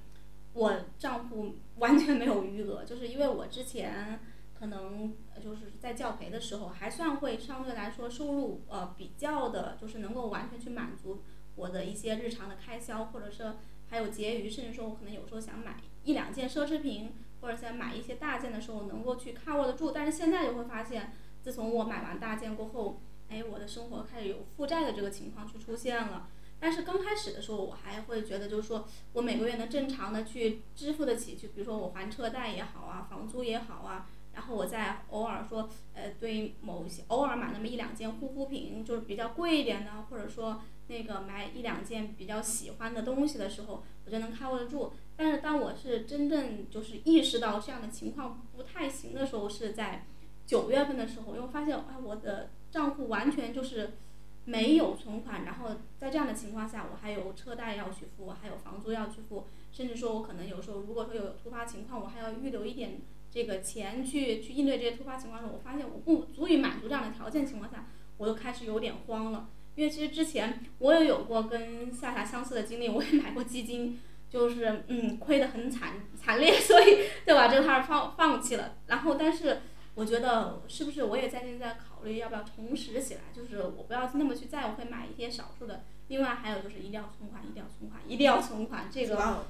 [0.55, 4.19] 我账户完全没有余额，就是因为我之前
[4.59, 11.23] 可能就是在教培的时候还算会相对来说收入呃比较的，就是能够完全去满足
[11.55, 13.53] 我的一些日常的开销，或者是
[13.89, 19.93] 还有结余，甚至说我可能有时候想买一两件奢侈品，或者想买一些大件的时候能够去 cover 得住。
[19.93, 21.13] 但是现在就会发现。
[21.43, 23.01] 自从我买完大件过后，
[23.31, 26.29] 哎，我的生活开始有负债的这个情况去出现了。
[26.59, 44.93] 但是刚开始的时候，我还会觉得就是说我每个月能正常的去支付得起，就比如说我还车贷也好啊，房租也好啊，然后我再偶尔说，呃，对某些偶尔买那么一两件护肤品，就是比较贵一点的，或者说那个买一两件比较喜欢的东西的时候，我就能扛得住。
[45.17, 50.05] 但是当我是真正就是意识到这样的情况不太行的时候，是在
[50.45, 53.93] 九月份的时候，因为发现啊，我的账户完全就是
[54.45, 63.01] 没有存款，然后在这样的情况下，我还有车贷要去付，还有房租要去付，甚至说我可能有时候如果说有突发情况，我还要预留一点
[63.31, 69.49] 这个钱去去应对这些突发情况的时候，我发现我不足以满足这样的条件情况下，我就开始有点慌了。
[69.77, 78.75] 因为其实之前我也有过跟夏夏相似的经历，我也买过基金，就是嗯亏得很惨惨烈，所以就把这个摊儿放放弃了。
[78.89, 79.61] 然后但是
[80.01, 85.85] 我觉得是不是我也在现在考虑要不要重拾起来，就是我不要那么去在乎，会买一些少数的。
[86.09, 88.89] 另外还有就是一定要存款，一定要存款，一定要存款。
[88.91, 89.45] 这个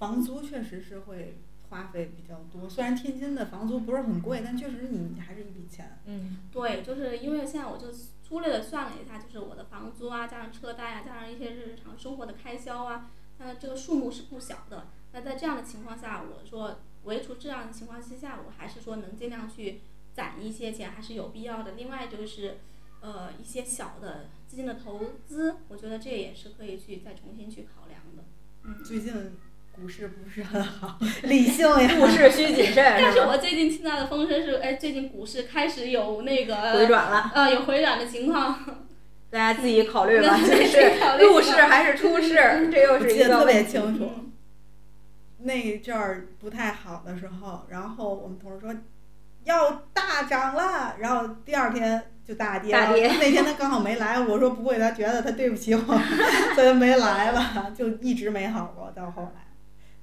[0.00, 1.38] 房租确实是会
[1.70, 6.00] 花费比较多，虽然天津的房租不是很贵，但确实你还是一笔钱。
[6.06, 7.92] 嗯对，就是因为现在我就
[8.26, 14.88] 粗略的算了一下，就是我的房租啊，加上车贷啊，加上一些日常生活的开销啊，那这个数目是不小的。
[15.12, 19.80] 那在这样的情况下，我说维持这样的情况之下，我还是说能尽量去
[20.14, 21.72] 攒一些钱，还是有必要的。
[21.76, 22.58] 另外就是，
[23.00, 28.24] 呃，一些小的基金的投资，我觉得这也是可以去再重新去考量的。
[28.64, 28.82] 嗯。
[28.84, 29.36] 最近
[29.72, 31.96] 股市不是很好， 理性呀。
[31.98, 33.18] 股市需谨慎， 但是？
[33.20, 38.58] 我最近听到的风声是，哎，最近股市开始有那个回转了，呃，有回转的情况。
[39.30, 40.38] 大家自己考虑吧。
[40.38, 42.34] 自己这是入市还是出市，
[42.70, 44.08] 这又是一个记得特别清楚。
[45.44, 48.74] 嗯那阵儿不太好的时候，然后我们同事说
[49.44, 52.86] 要大涨了，然后第二天就大跌了。
[52.86, 55.80] 大跌那天他刚好没来，我说不会，他觉得他对不起我，
[56.56, 58.90] 所以没来了，就一直没好过。
[58.92, 59.46] 到后来，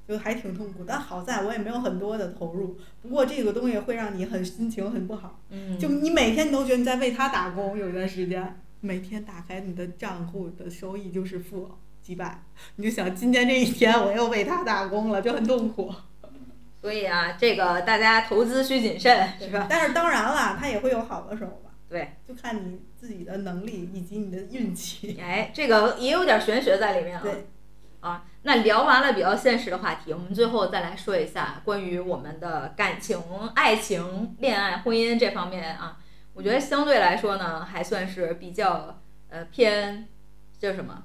[0.07, 0.83] 就还挺痛苦。
[0.85, 5.39] 但好在我也没有很多的投入，不过这个东西会让你很心情很不好。
[5.49, 11.71] 嗯，就你每天你都觉得你在为他打工，有一段时间，每天打开你的账户的收益就是负
[12.01, 12.43] 几百，
[12.75, 15.93] 你就想今天这一天我又为他打工了，就很痛苦。
[16.81, 19.67] 所以啊，这个大家投资需谨慎，是吧？
[19.69, 21.71] 但是当然了，它也会有好的时候吧。
[21.87, 25.17] 对，就看你自己的能力以及你的运气。
[25.21, 27.21] 哎，这个也有点玄学在里面啊。
[27.21, 27.47] 对。
[27.99, 33.21] 啊，那聊完了比较现实的话题，我们最后再来说一下关于我们的感情、
[33.53, 35.99] 爱情、恋爱、婚姻这方面啊。
[36.33, 38.99] 我觉得相对来说呢，还算是比较
[39.29, 40.07] 呃偏
[40.57, 41.03] 叫什么，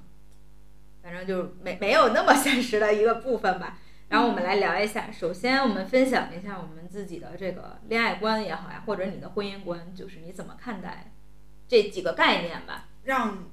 [1.07, 3.79] 反正就没没有那么现实的一个部分吧。
[4.09, 11.13] 然后我们来聊一下，首先我们分享一下我们自己的这个恋爱观也好呀，或者你的婚姻观，就是你怎么看待
[11.65, 12.89] 这几个概念吧。
[13.05, 13.45] 让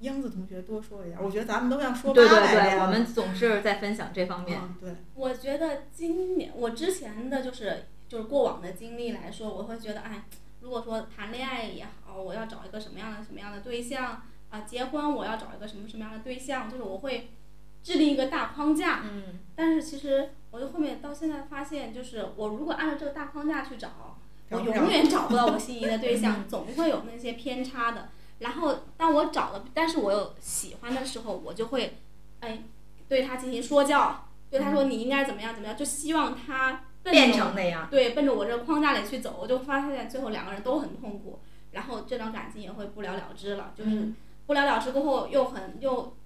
[0.00, 4.60] 英子同学多说一点，我觉得咱们都要说对对对，我们总是在分享这方面。
[4.62, 4.96] 嗯，对。
[5.14, 10.24] 我觉得今年我之前的就是就是过往的经历来说，我会觉得，哎，
[10.60, 14.22] 如果说谈恋爱也好，我要找一个什么样的什么样的对象
[14.52, 17.30] 啊，结婚我要找一个什么什么样的对象，就是我会。
[17.82, 24.16] 制定一个大框架，嗯，但是其实我就后面到现在发现，就是我如果按照这个大框架去找，
[24.50, 28.10] 我永远找不到我心仪的对象，总会有那些偏差的。
[28.38, 31.98] 然后当我找了，但是我有喜欢的时候，我就会，
[32.38, 32.62] 哎，
[33.08, 41.40] 对他进行说教，对他说你应该怎么样怎么样，就希望他变成那样，对，奔着我这个框架里去走，我就发现最后两个人都很痛苦，
[41.72, 44.12] 然后这段感情也会不了了之了，就是
[44.46, 46.16] 不了了之过后又很又。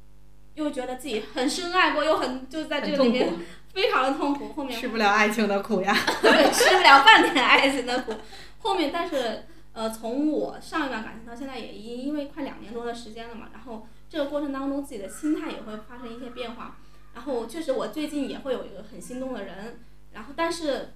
[0.55, 3.31] 又觉得自己很深爱过，又很就在这个里面
[3.75, 4.55] 非常的痛苦。
[4.55, 8.15] 后面吃不了爱情的苦呀， 对，吃不了半点爱情的苦。
[8.61, 9.45] 后面，但是
[9.75, 16.79] 呃，从我上一段感情到现在，也因因为快两年多的时间了嘛，然后这个过程当中，自己的心态也会发生一些变化。
[17.13, 19.81] 然后确实，我最近也会有一个很心动的人，
[20.13, 20.95] 然后但是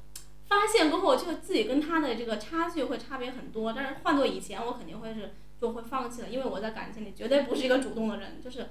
[0.48, 3.74] 发现过后，就自己跟他的这个差距会差别很多。
[3.74, 8.68] 但是换做以前，我肯定会是就会放弃了，因为我在感情里绝对不是一个主动的人，就是。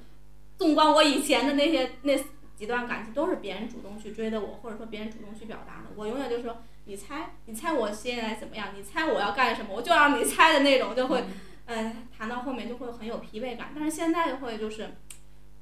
[0.57, 2.13] 纵观我以前的那些那
[2.53, 5.85] 几段感情，都是别人主动去追的我，或者说别人主动去表达的。
[5.95, 8.73] 我永远就是说，你猜，你猜我现在怎么样？
[8.75, 9.73] 你猜我要干什么？
[9.73, 11.23] 我就让你猜的那种，就会，
[11.67, 13.71] 嗯，谈到后面就会很有疲惫感。
[13.73, 14.89] 但是现在会就是，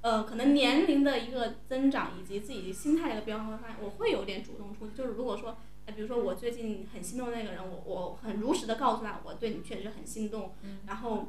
[0.01, 4.97] 呃，可能年龄的一个增长以及自己心态的一个变化，会发现我会有点主动出击。
[4.97, 5.55] 就是如果说，
[5.87, 10.53] 哎，比如说我最近很心动那个人，我我很如实的告诉他，我对你确实很心动，
[10.85, 11.27] 然后。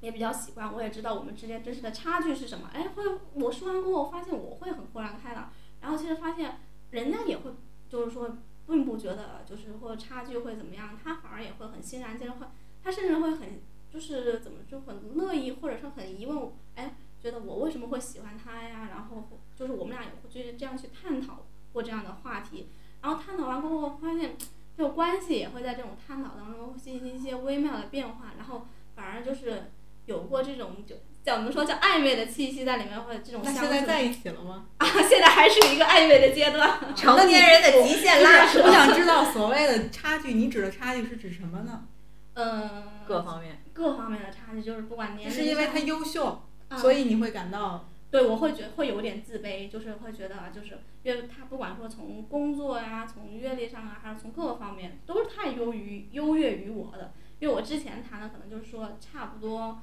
[0.00, 2.70] 也比较喜欢，我也知道我们之间真实的差距是什么。
[2.72, 3.02] 哎，会
[3.34, 5.50] 我说完过后，发现我会很豁然开朗。
[5.80, 6.60] 然后其实发现
[6.92, 7.50] 人家也会，
[7.88, 12.46] 就是说并不觉得就是或差距会怎么样，他反而也会很欣然接受，会
[12.80, 13.60] 他甚至会很
[13.92, 18.86] 就是怎么就很乐意，或者说很疑问，哎，觉得我为什么会喜欢他呀？
[18.92, 22.68] 然后就是我们俩也会就是这样去探讨过这样的话题。
[23.02, 24.36] 然后探讨完过后，发现
[24.76, 29.70] 这个关系也会在这种探讨当中进行一些微妙的变化，然后反而就是。
[30.08, 33.60] 有过这种就叫我们说叫暧昧的气息在里面，或者这种相处。
[33.60, 34.64] 那现在在一起了吗？
[34.78, 36.80] 啊，现在还是一个暧昧的阶段。
[36.96, 38.62] 成年人的极限拉扯。
[38.64, 41.84] 我想知道所谓的差距，你指的差距是指什么呢？
[42.32, 42.84] 嗯。
[43.06, 43.62] 各方面。
[43.74, 45.36] 各方面的差距就是不管年龄。
[45.36, 46.40] 是因为他优秀，
[46.78, 47.86] 所以你会感到。
[48.10, 57.12] 对，我会觉会有点自卑，就是会觉得啊，就是因为他不管说从工作呀、从阅历上啊，还是从各个方面，都是太优于优越于我的。
[57.38, 59.80] 因为我之前谈的可能就是说差不多。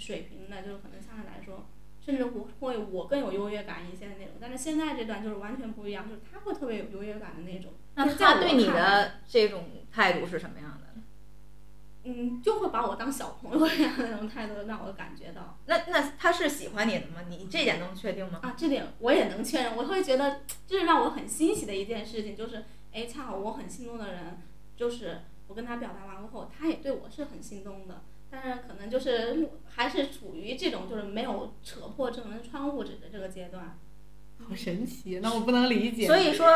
[0.00, 1.66] 水平的，就是可能相对来说，
[2.00, 4.32] 甚至会会我更有优越感一些的那种。
[4.40, 7.74] 但是现在这段就是完全不一样，就是他会特别有优越感的那种。
[7.96, 10.79] 那他对你的这种态度是什么样的？
[12.04, 15.58] 嗯，就会把我当小朋友一样的那种态度，让我感觉到。
[15.66, 17.20] 那那他是喜欢你的吗？
[17.28, 18.40] 你这点能确定吗？
[18.42, 19.76] 啊，这点我也能确认。
[19.76, 24.38] 我会觉得这是让我很欣喜的一件事情，就是哎，恰好我很心动的人，
[24.76, 28.02] 就是我跟他表达完过后，他也对我是很心动的。
[28.32, 33.76] 但是可能就是还是处于这种就是没有扯破这门窗户纸的这个阶段，
[34.38, 36.06] 好神奇，那我不能理解。
[36.06, 36.46] 所以说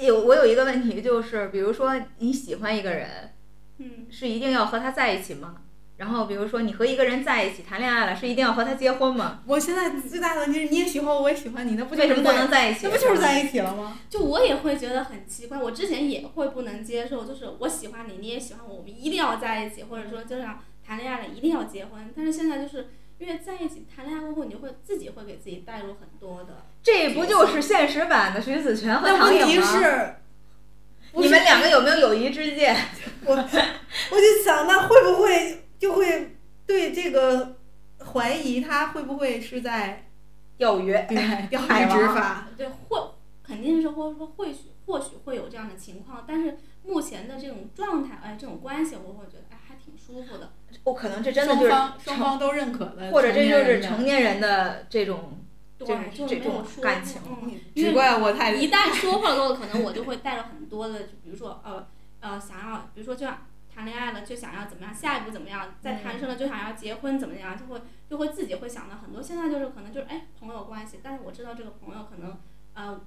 [0.00, 3.33] 有我有一个问题就是，比如说你喜欢一个人，
[3.78, 5.56] 嗯，是一定要和他在一起吗？
[5.96, 9.42] 然后比如说你和一个人在一起谈恋爱了，是一定要和他结婚吗？
[9.46, 12.80] 我现在最大的问题是你也喜欢我，我也喜欢你，那不为什么不能在一起？
[12.84, 13.98] 那不就是在一起了吗？
[14.10, 20.58] 就我也会觉得很奇怪，我之前也会不能接受，就是我喜欢你，你也喜欢我，我们一定要在一起，或者说就像。
[20.86, 26.66] 谈恋爱了一定要结婚，但是现在就是因为在一起谈恋爱过后，你会自己会给自己带入很多的。
[26.82, 29.66] 这不就是现实版的徐子泉和唐颖吗？
[29.66, 30.16] 是，
[31.22, 32.76] 你们两个有没有友谊之见？
[33.24, 36.36] 我我就想，那会不会就会
[36.66, 37.56] 对这个
[38.12, 40.06] 怀疑他会不会是在
[40.56, 40.92] 钓鱼？
[41.08, 42.48] 对，钓鱼执法。
[42.56, 44.54] 对，或肯定是或者说或许
[44.86, 50.52] 或许会有这样的情况，但是目前的这种状态，哎，这种关系，我会觉得哎还挺舒服的。
[50.84, 55.38] 我可能这真的就是双方双，方都认可的，或者这就是成成年人的这种
[55.78, 57.20] 对，这就这种没有说感情
[57.74, 61.86] 只为怪我太一旦说破了可能我就会带了很多的，就比如说呃
[62.20, 69.22] 呃，想要，比如说就像谈恋爱了，就想要怎么样，下一步怎么样，再谈生了就想要结婚怎么样，就会就会自己会想到很多。
[69.22, 72.38] 现在就是可能就是哎朋友关系，但是我知道这个朋友可能
[72.74, 73.00] 呃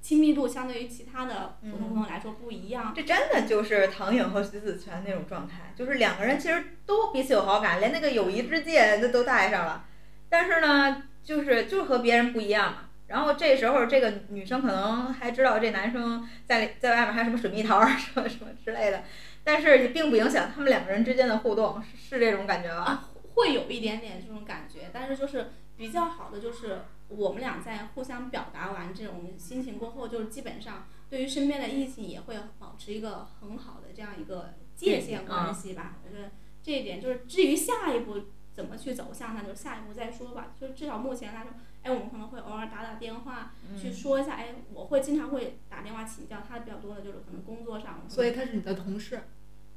[0.00, 2.94] 亲密度相对于其他的普通朋友来说不一样。
[2.94, 9.84] 这真的就是唐颖和徐子泉那种状态，就是两个人其实都彼此有好感，连那个友谊之戒那都带上了，
[10.30, 12.84] 但是呢，就是就是和别人不一样嘛。
[13.08, 19.02] 然后这时候这个女生可能还知道这男生在在外面还有什么水蜜桃啊什么什么之类的，
[19.42, 22.82] 但是也并不影响他们两个人之间的互动，是是这种感觉吧？
[22.84, 35.96] 啊，会有一点点这种感觉，但是就是比较好的就是我们俩在互相表达完这种心情过后，就是基本上对于身边的异性也会保持一个很好的这样一个界限关系吧。
[36.04, 36.30] 我觉得
[36.62, 38.20] 这一点就是至于下一步
[38.52, 40.48] 怎么去走向，那就下一步再说吧。
[40.60, 41.50] 就是至少目前来说，
[41.82, 49.22] 哎，我们可能会偶尔打打电话去说一下，哎，我会经常会打电话请教他比较多的就是可能工作上，所以他是你的同事，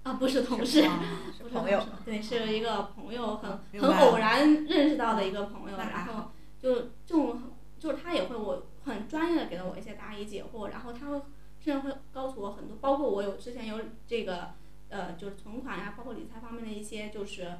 [0.04, 0.84] 啊不是同事。
[1.38, 11.22] 是朋友同事，对，是一个朋友很很偶然认识到的一个朋友，然后好就这种就是他也会我很专业的给了我一些答疑解惑，然后他会
[11.60, 14.52] 甚至会告诉我很多，包括我有之前有这个
[14.90, 17.58] 呃就是存款呀，包括理财方面的一些就是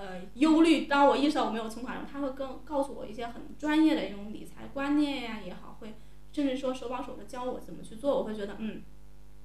[0.00, 5.94] 呃忧虑，当我意识到我没有存款的时候，他会跟告诉我一些很专业的一种理财观念呀也好，会
[6.32, 8.80] 甚至说手把手的教我怎么去做，我会觉得嗯，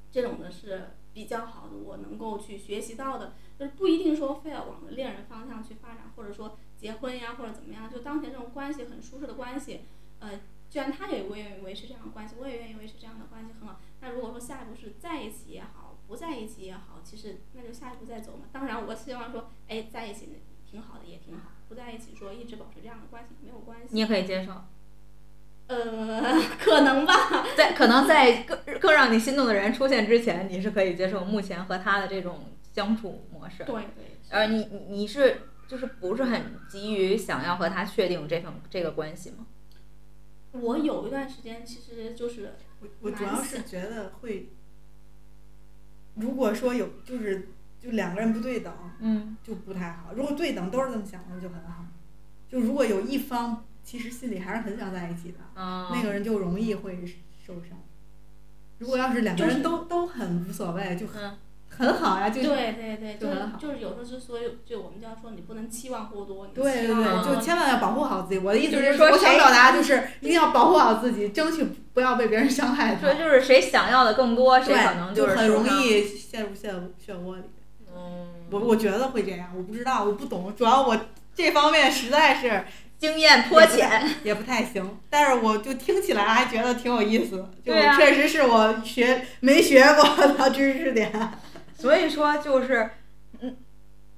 [0.10, 3.34] 这种的是比较好的，我能够去学习到的。
[3.60, 9.82] 就是不一定说非要往恋人方向去发展，或者说结婚呀，或者怎么样，就当前这种关系很舒适的关系，
[10.20, 10.40] 呃，
[10.70, 13.80] 既然他也愿意维持这样的关系，我也愿意维持这样的关系很好。
[14.02, 18.46] 那如果说下一步是在一起也好，不在一起也好，其实那就下一步再走嘛。
[18.52, 20.30] 当然，我希望说，哎，在一起
[20.70, 23.88] 挺好的，也挺好；不在一起说一直保持这样的关系没有关系。
[23.92, 24.52] 你也可以接受，
[25.68, 27.46] 呃， 可能吧。
[27.56, 33.64] 在可能在更更让你心动的人出现之前，你是可以接受目前和他的这种相处模式。
[33.64, 34.18] 对对。
[34.30, 39.48] 呃，你你你是就是不是很急于想要和他确定这份这个关系吗？
[40.52, 44.50] 我有一段时间其实就是我我主要是觉得会，
[46.16, 47.50] 如果说有就是
[47.80, 50.14] 就两个人不对等，嗯，就不太好。
[50.16, 51.86] 如果对等都是这么想的，就很好。
[52.50, 57.06] 就如果有一方其实心里还是很想在一起的，啊、那个人就容易会
[57.46, 57.78] 受伤。
[58.80, 61.38] 如果要是两个人都都很无所谓，就很嗯
[61.78, 68.40] 很好呀，就对对对，就是就很好就是有时候之所以就我们就要说你不能期望过多，你对对对，就千万要保护好自己。
[68.40, 73.02] 我的意思是说我想表达就是一定要保护好自己，争取不要被别人伤害到。
[73.02, 75.66] 说就是谁想要的更多，谁对，可能就是很容。
[75.66, 76.70] 易陷入漩
[77.06, 77.42] 漩涡里。
[77.94, 80.98] 嗯，我我觉得会这样，我不知道，我不懂，主要我
[81.36, 82.66] 这方面实在是
[82.98, 84.10] 经验颇浅。
[84.24, 84.98] 也不太行。
[85.10, 91.12] 但是我就听起来还觉得挺有意思的，就确实是我学没学过的知识点。
[91.76, 92.90] 所以说就是，
[93.42, 93.58] 嗯，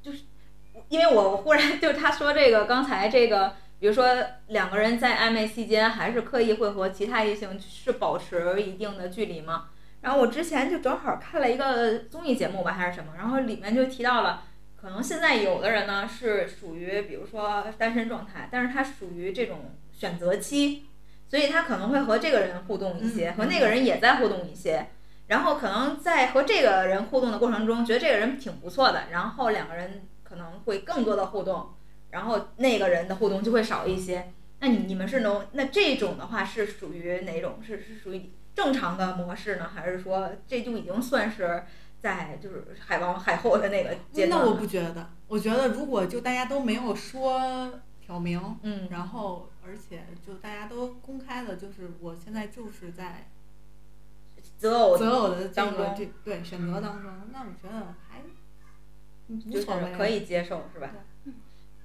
[0.02, 0.20] 就是
[0.90, 4.06] 因为我忽然就他说这个刚才这个，比如说
[4.48, 9.70] 两个人在暧昧期间，还是刻意会和其他异性是保持一定的距离吗。
[10.02, 14.44] 然后我之前就正好看了一个综艺节目吧，还是什么，然后里面就提到了，
[14.80, 20.86] 可能现在有的人呢是属于比如说单身状态，但是他属于这种选择期，
[21.28, 24.88] 所以他可能会和这个人互动一些，嗯和那个人也在互动一些。
[25.28, 31.74] 然后可能在和这个人互动的过程中，觉得这个人挺不错的，然后两个人可能会更多的互动，
[32.12, 34.32] 然后那个人的互动就会少一些。
[34.60, 37.60] 那你你们是能那这种的话是属于哪种？
[37.62, 41.64] 是是属于正常的模式呢，还是说这就已经算是
[42.00, 44.42] 在就是海王海后的那个阶段？
[44.42, 53.30] 那我不觉得，我觉得如果就大家都没有说挑明，嗯然后而且就大家都公开的，就是我现在就是在
[54.58, 58.24] 择偶择偶的这当中个这对选择当中，那我觉得还
[59.28, 60.92] 无就是所谓，可以接受是吧？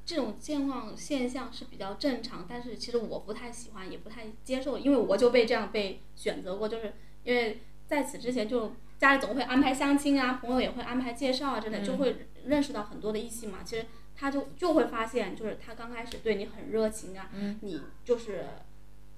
[0.05, 6.95] 这种现况现象是比较正常，但是其实我不太喜欢，也不太接受，因为我就被这样被选择过，就是
[7.25, 13.59] 因为在此之前就家里总会安排相亲啊，朋友也会安排介绍啊之类，嗯就会认识到很多的异性嘛。
[13.63, 13.87] 其实
[14.17, 18.47] 他就就会发现，就是他刚开始对你很热情啊，嗯你就是。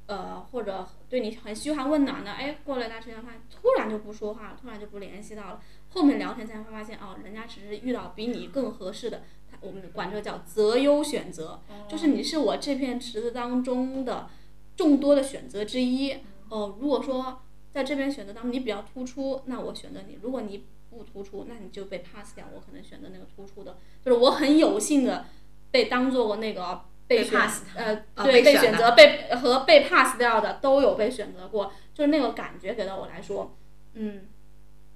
[0.06, 14.28] 呃，或者对你很嘘寒问暖的，哎，过了一段时间发现突然就不说话了，突然就不联系到了，后面聊天才会发现，哦，人家只是遇到比你更合适的，他我们管这个叫择优选择，就是你是我这片池子当中的
[14.76, 16.12] 众多的选择之一，
[16.48, 17.40] 哦，如果说
[17.72, 22.46] 在这边选择当中你比较突出，那我选择你；如果你不突出，那你就被 pass 掉。
[22.54, 25.24] 我可能选择那个突出的，就是我很有幸的
[25.70, 33.56] 被当做那个被 pass 呃啊对被选择被和被 pass 掉的都有被选择过，就是那个感觉给到我来说，
[33.92, 34.26] 嗯，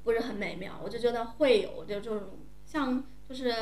[0.03, 0.81] 不是很美妙。
[0.83, 3.55] 我就觉得会有就这种像就是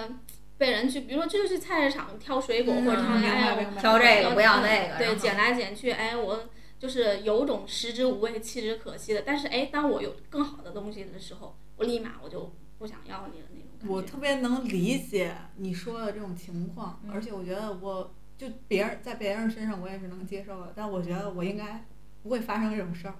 [0.58, 6.48] 被人去，比如说就是去菜市场挑水果、或者哎呀挑这个我不要那个，对，捡来捡去，哎，我
[6.78, 9.22] 就是有种食之无味，弃之可惜的。
[9.26, 13.94] 但是哎，当我有更好的东西的时候，我立马我就不想要你的那种感觉。
[13.94, 21.84] 我特别能理解你说的这种情况，嗯而且我觉得我就别人在别人身上我也是能接受的，但我觉得我应该
[22.22, 23.14] 不会发生这种事儿，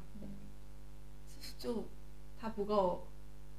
[1.59, 1.89] 就
[2.41, 3.09] 他不够，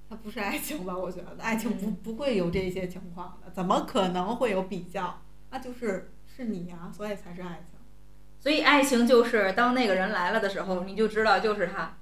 [0.09, 0.95] 他不是爱情吧？
[0.95, 5.21] 我觉得爱情不嗯不会有这些情况的，怎么可能会有比较？
[5.49, 7.79] 那就是是你呀、所以才是爱情。
[8.39, 11.97] 所以爱情就是当那个人来了的时候，你就知道就是他。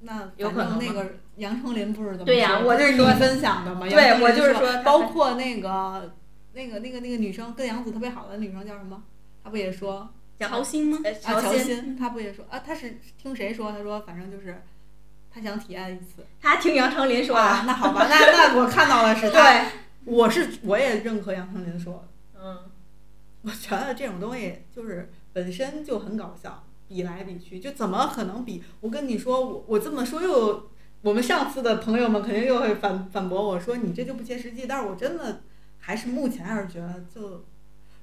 [0.00, 3.86] 那有可能那个杨丞琳不是对呀说我就是说分享的嘛。
[3.86, 6.14] 对我就是说说包括那个
[6.60, 9.02] 那个那个那个女生跟杨紫特别好的女生叫什么？
[9.42, 10.06] 她不也说
[10.38, 10.98] 乔欣吗？
[11.04, 11.40] 呃啊？
[11.40, 12.58] 乔欣，她不也说啊？
[12.58, 13.72] 她是听谁说？
[13.72, 14.62] 她说反正就是
[15.32, 16.26] 她想体验一次。
[16.38, 17.42] 她听杨丞琳说的。
[17.42, 19.40] 啊，那好吧，那那我看到了是 她。
[19.40, 19.68] 对，
[20.04, 22.42] 我是我也认可杨丞琳说的。
[22.42, 22.58] 嗯，
[23.42, 28.62] 我觉得这种东西就是本身就很搞笑，比来比去，就怎么可能比？
[28.80, 30.68] 我跟你说，我我这么说又，
[31.00, 34.66] 我们上次的朋友们肯定又会反反驳我说你这就不切实际。
[34.66, 35.42] 但是我真的
[35.80, 37.44] 还是目前还是觉得，就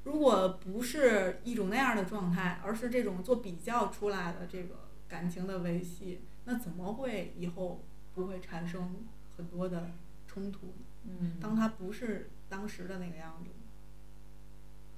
[0.04, 7.84] 如果不是一种那样的状态，而是这种做比较出来的这个感情的维系，那怎么会以后
[8.14, 9.06] 不会产生
[9.38, 9.92] 很多的
[10.28, 10.74] 冲突呢？
[11.06, 13.52] 嗯，当他不是当时的那个样子。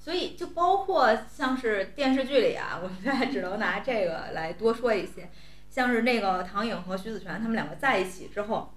[0.02, 5.30] 所以就包括像是电视剧里啊，我现在只能拿这个来多说一些，
[5.70, 8.74] 像是那个唐颖和徐子泉他们两个在一起之后，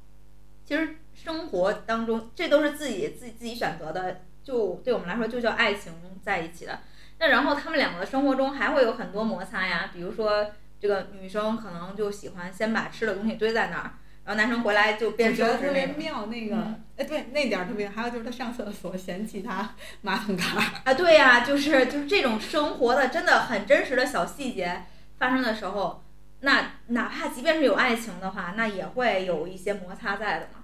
[0.64, 6.80] 其实生活当中这都是自己自己自己选择的，就对我们来说就叫爱情在一起的。
[7.18, 13.94] 那然后他们两个的生活中还会有很多摩擦呀，比如说这个女生可能就喜欢先把吃的东西堆在那儿，
[14.24, 15.86] 然后男生回来就我边觉得特别。
[15.86, 20.43] 妙，那个，嗯哎、对，那点儿特别，还有就是他上厕所嫌弃他马桶盖，
[20.84, 24.82] 啊，对呀、就是就是这种生活的真的很真实的小细节
[25.18, 26.02] 发生的时候，
[26.40, 30.61] 那哪怕即便是有爱情的话，那也会有一些摩擦在的嘛。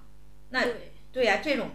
[0.51, 1.69] 那对，对呀、这种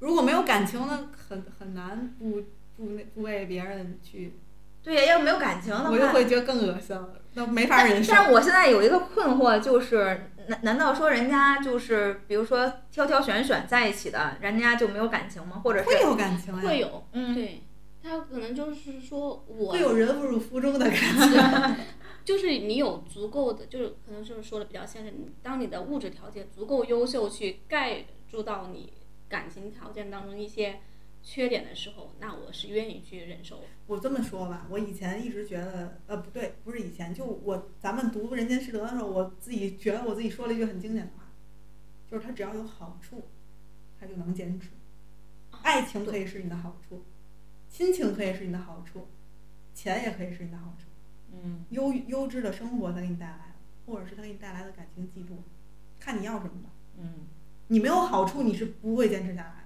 [0.00, 2.42] 如果没有感情呢，很很难不
[2.76, 4.34] 不那不为别人去，
[4.82, 8.12] 对呀、要没有感情的话，我就会觉得更恶心了，那没法忍受。
[8.12, 15.60] 但是我现在有一个困惑，就是难难道说人家就是比如说挑挑选选在一起的，人家就没有感情吗？
[15.64, 17.62] 或者会有感情呀，会有，嗯，对，
[18.02, 21.76] 他可能就是说我会有人不入腹中的感情。
[22.28, 28.92] 就是你有足够的，就是可能就是说的比较现实，你当你的物质条件足够优秀，去盖住到你
[29.30, 30.80] 感情条件当中一些
[31.22, 33.62] 缺点的时候，那我是愿意去忍受。
[33.86, 41.32] 我这么说吧，我以前一直觉得，呃，不对，不是以前，就我咱们读《人间失德》的时候，我自己觉得我自己说了一句很经典的话，
[42.10, 43.22] 就是他只要有好处，
[43.98, 44.68] 他就能坚持。
[45.62, 47.02] 爱情可以是你的好处，
[47.70, 49.08] 亲情可以是你的好处，
[49.72, 50.87] 钱也可以是你的好处，
[51.42, 53.54] 嗯优优质的生活他给你带来的，
[53.86, 55.36] 或者是他给你带来的感情寄托，
[55.98, 56.70] 看你要什么吧。
[56.98, 57.26] 嗯，
[57.68, 59.64] 你没有好处，你是不会坚持下来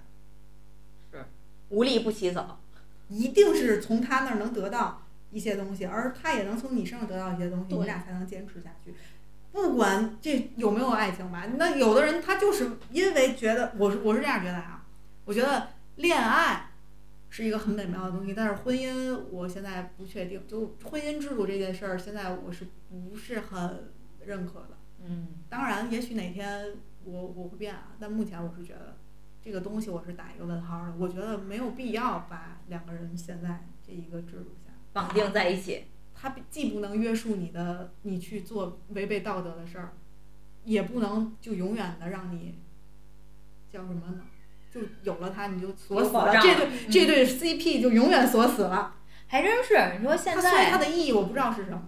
[1.11, 1.17] 的。
[1.19, 1.25] 是
[1.69, 2.59] 无利不起早。
[3.09, 8.95] 一定是从他那儿能得到一些东西，而他也能从你身上得到一些东西，对你俩才能坚持下去。
[9.51, 14.83] 不管这有没有爱情吧，那有的人他就是因为觉得我是我是这样觉得啊，
[15.25, 15.67] 我觉得
[15.97, 16.71] 恋爱
[17.33, 23.91] 是一个很美妙的东西，但是婚姻我现在不确定，就婚姻制度这件事儿，现在我是不是很
[24.23, 24.77] 认可的。
[25.03, 28.97] 嗯当然，也许哪天我我会变啊，但目前我是觉得
[29.41, 30.93] 这个东西我是打一个问号的。
[30.95, 35.85] 我觉得没有必要把两个人现在这一个制度下绑定在一起。
[36.13, 39.93] 它既不能约束你的你去做违背道德的事儿，
[40.65, 42.59] 也不能就永远的让你
[43.71, 44.21] 叫什么呢？
[44.73, 48.95] 就有了他你就锁死了，这对嗯这对 CP 就永远锁死了。
[49.27, 51.81] 还真是，你说现在所以它，的意义我不知道是什么。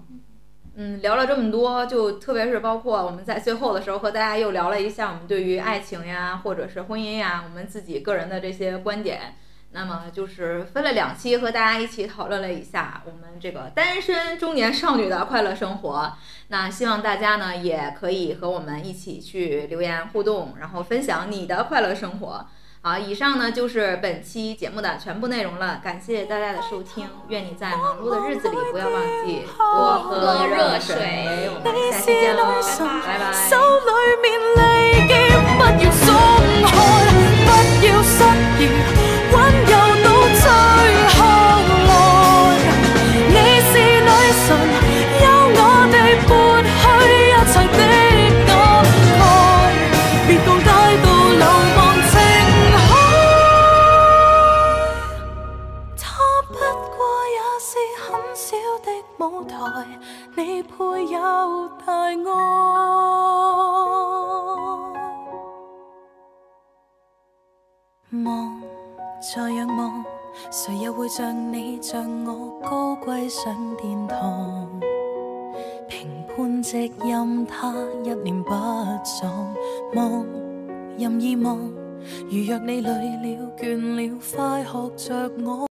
[0.76, 9.36] 嗯，聊了这么多，就特别是包括我们在最后的时候和大家又聊了一下我们对于爱情呀，或者是婚姻呀，我们自己个人的这些观点。
[9.72, 16.14] 那么就是分了两期和大家一起讨论了一下我们这个单身中年少女的快乐生活。
[16.48, 22.48] 那希望大家呢也可以和我们一起去留言互动，然后分享你的快乐生活。
[22.86, 27.10] 好，以上呢就是本期节目的全部内容了，感谢大家的收听。
[27.30, 31.50] 愿你在忙碌的日子里不要忘记多喝热水。
[31.50, 32.46] 我们下期见喽，
[33.04, 33.34] 拜拜。
[33.50, 33.90] 手里
[34.22, 34.62] 面利
[35.08, 35.18] 剑
[35.58, 36.14] 不要松，
[36.62, 37.50] 不
[37.88, 37.90] 要
[59.28, 59.58] 舞台，
[60.36, 60.76] 你配
[61.12, 61.20] 有
[61.86, 62.16] 大爱。
[68.24, 68.62] 望，
[69.20, 70.06] 再仰望，
[70.52, 74.70] 谁又会像你像我高贵上殿堂？
[75.88, 77.74] 评判直任他
[78.04, 78.52] 一念不
[79.04, 79.56] 爽，
[79.96, 80.26] 望
[80.98, 81.58] 任意望，
[82.30, 85.56] 如若你累了倦了，快學着我。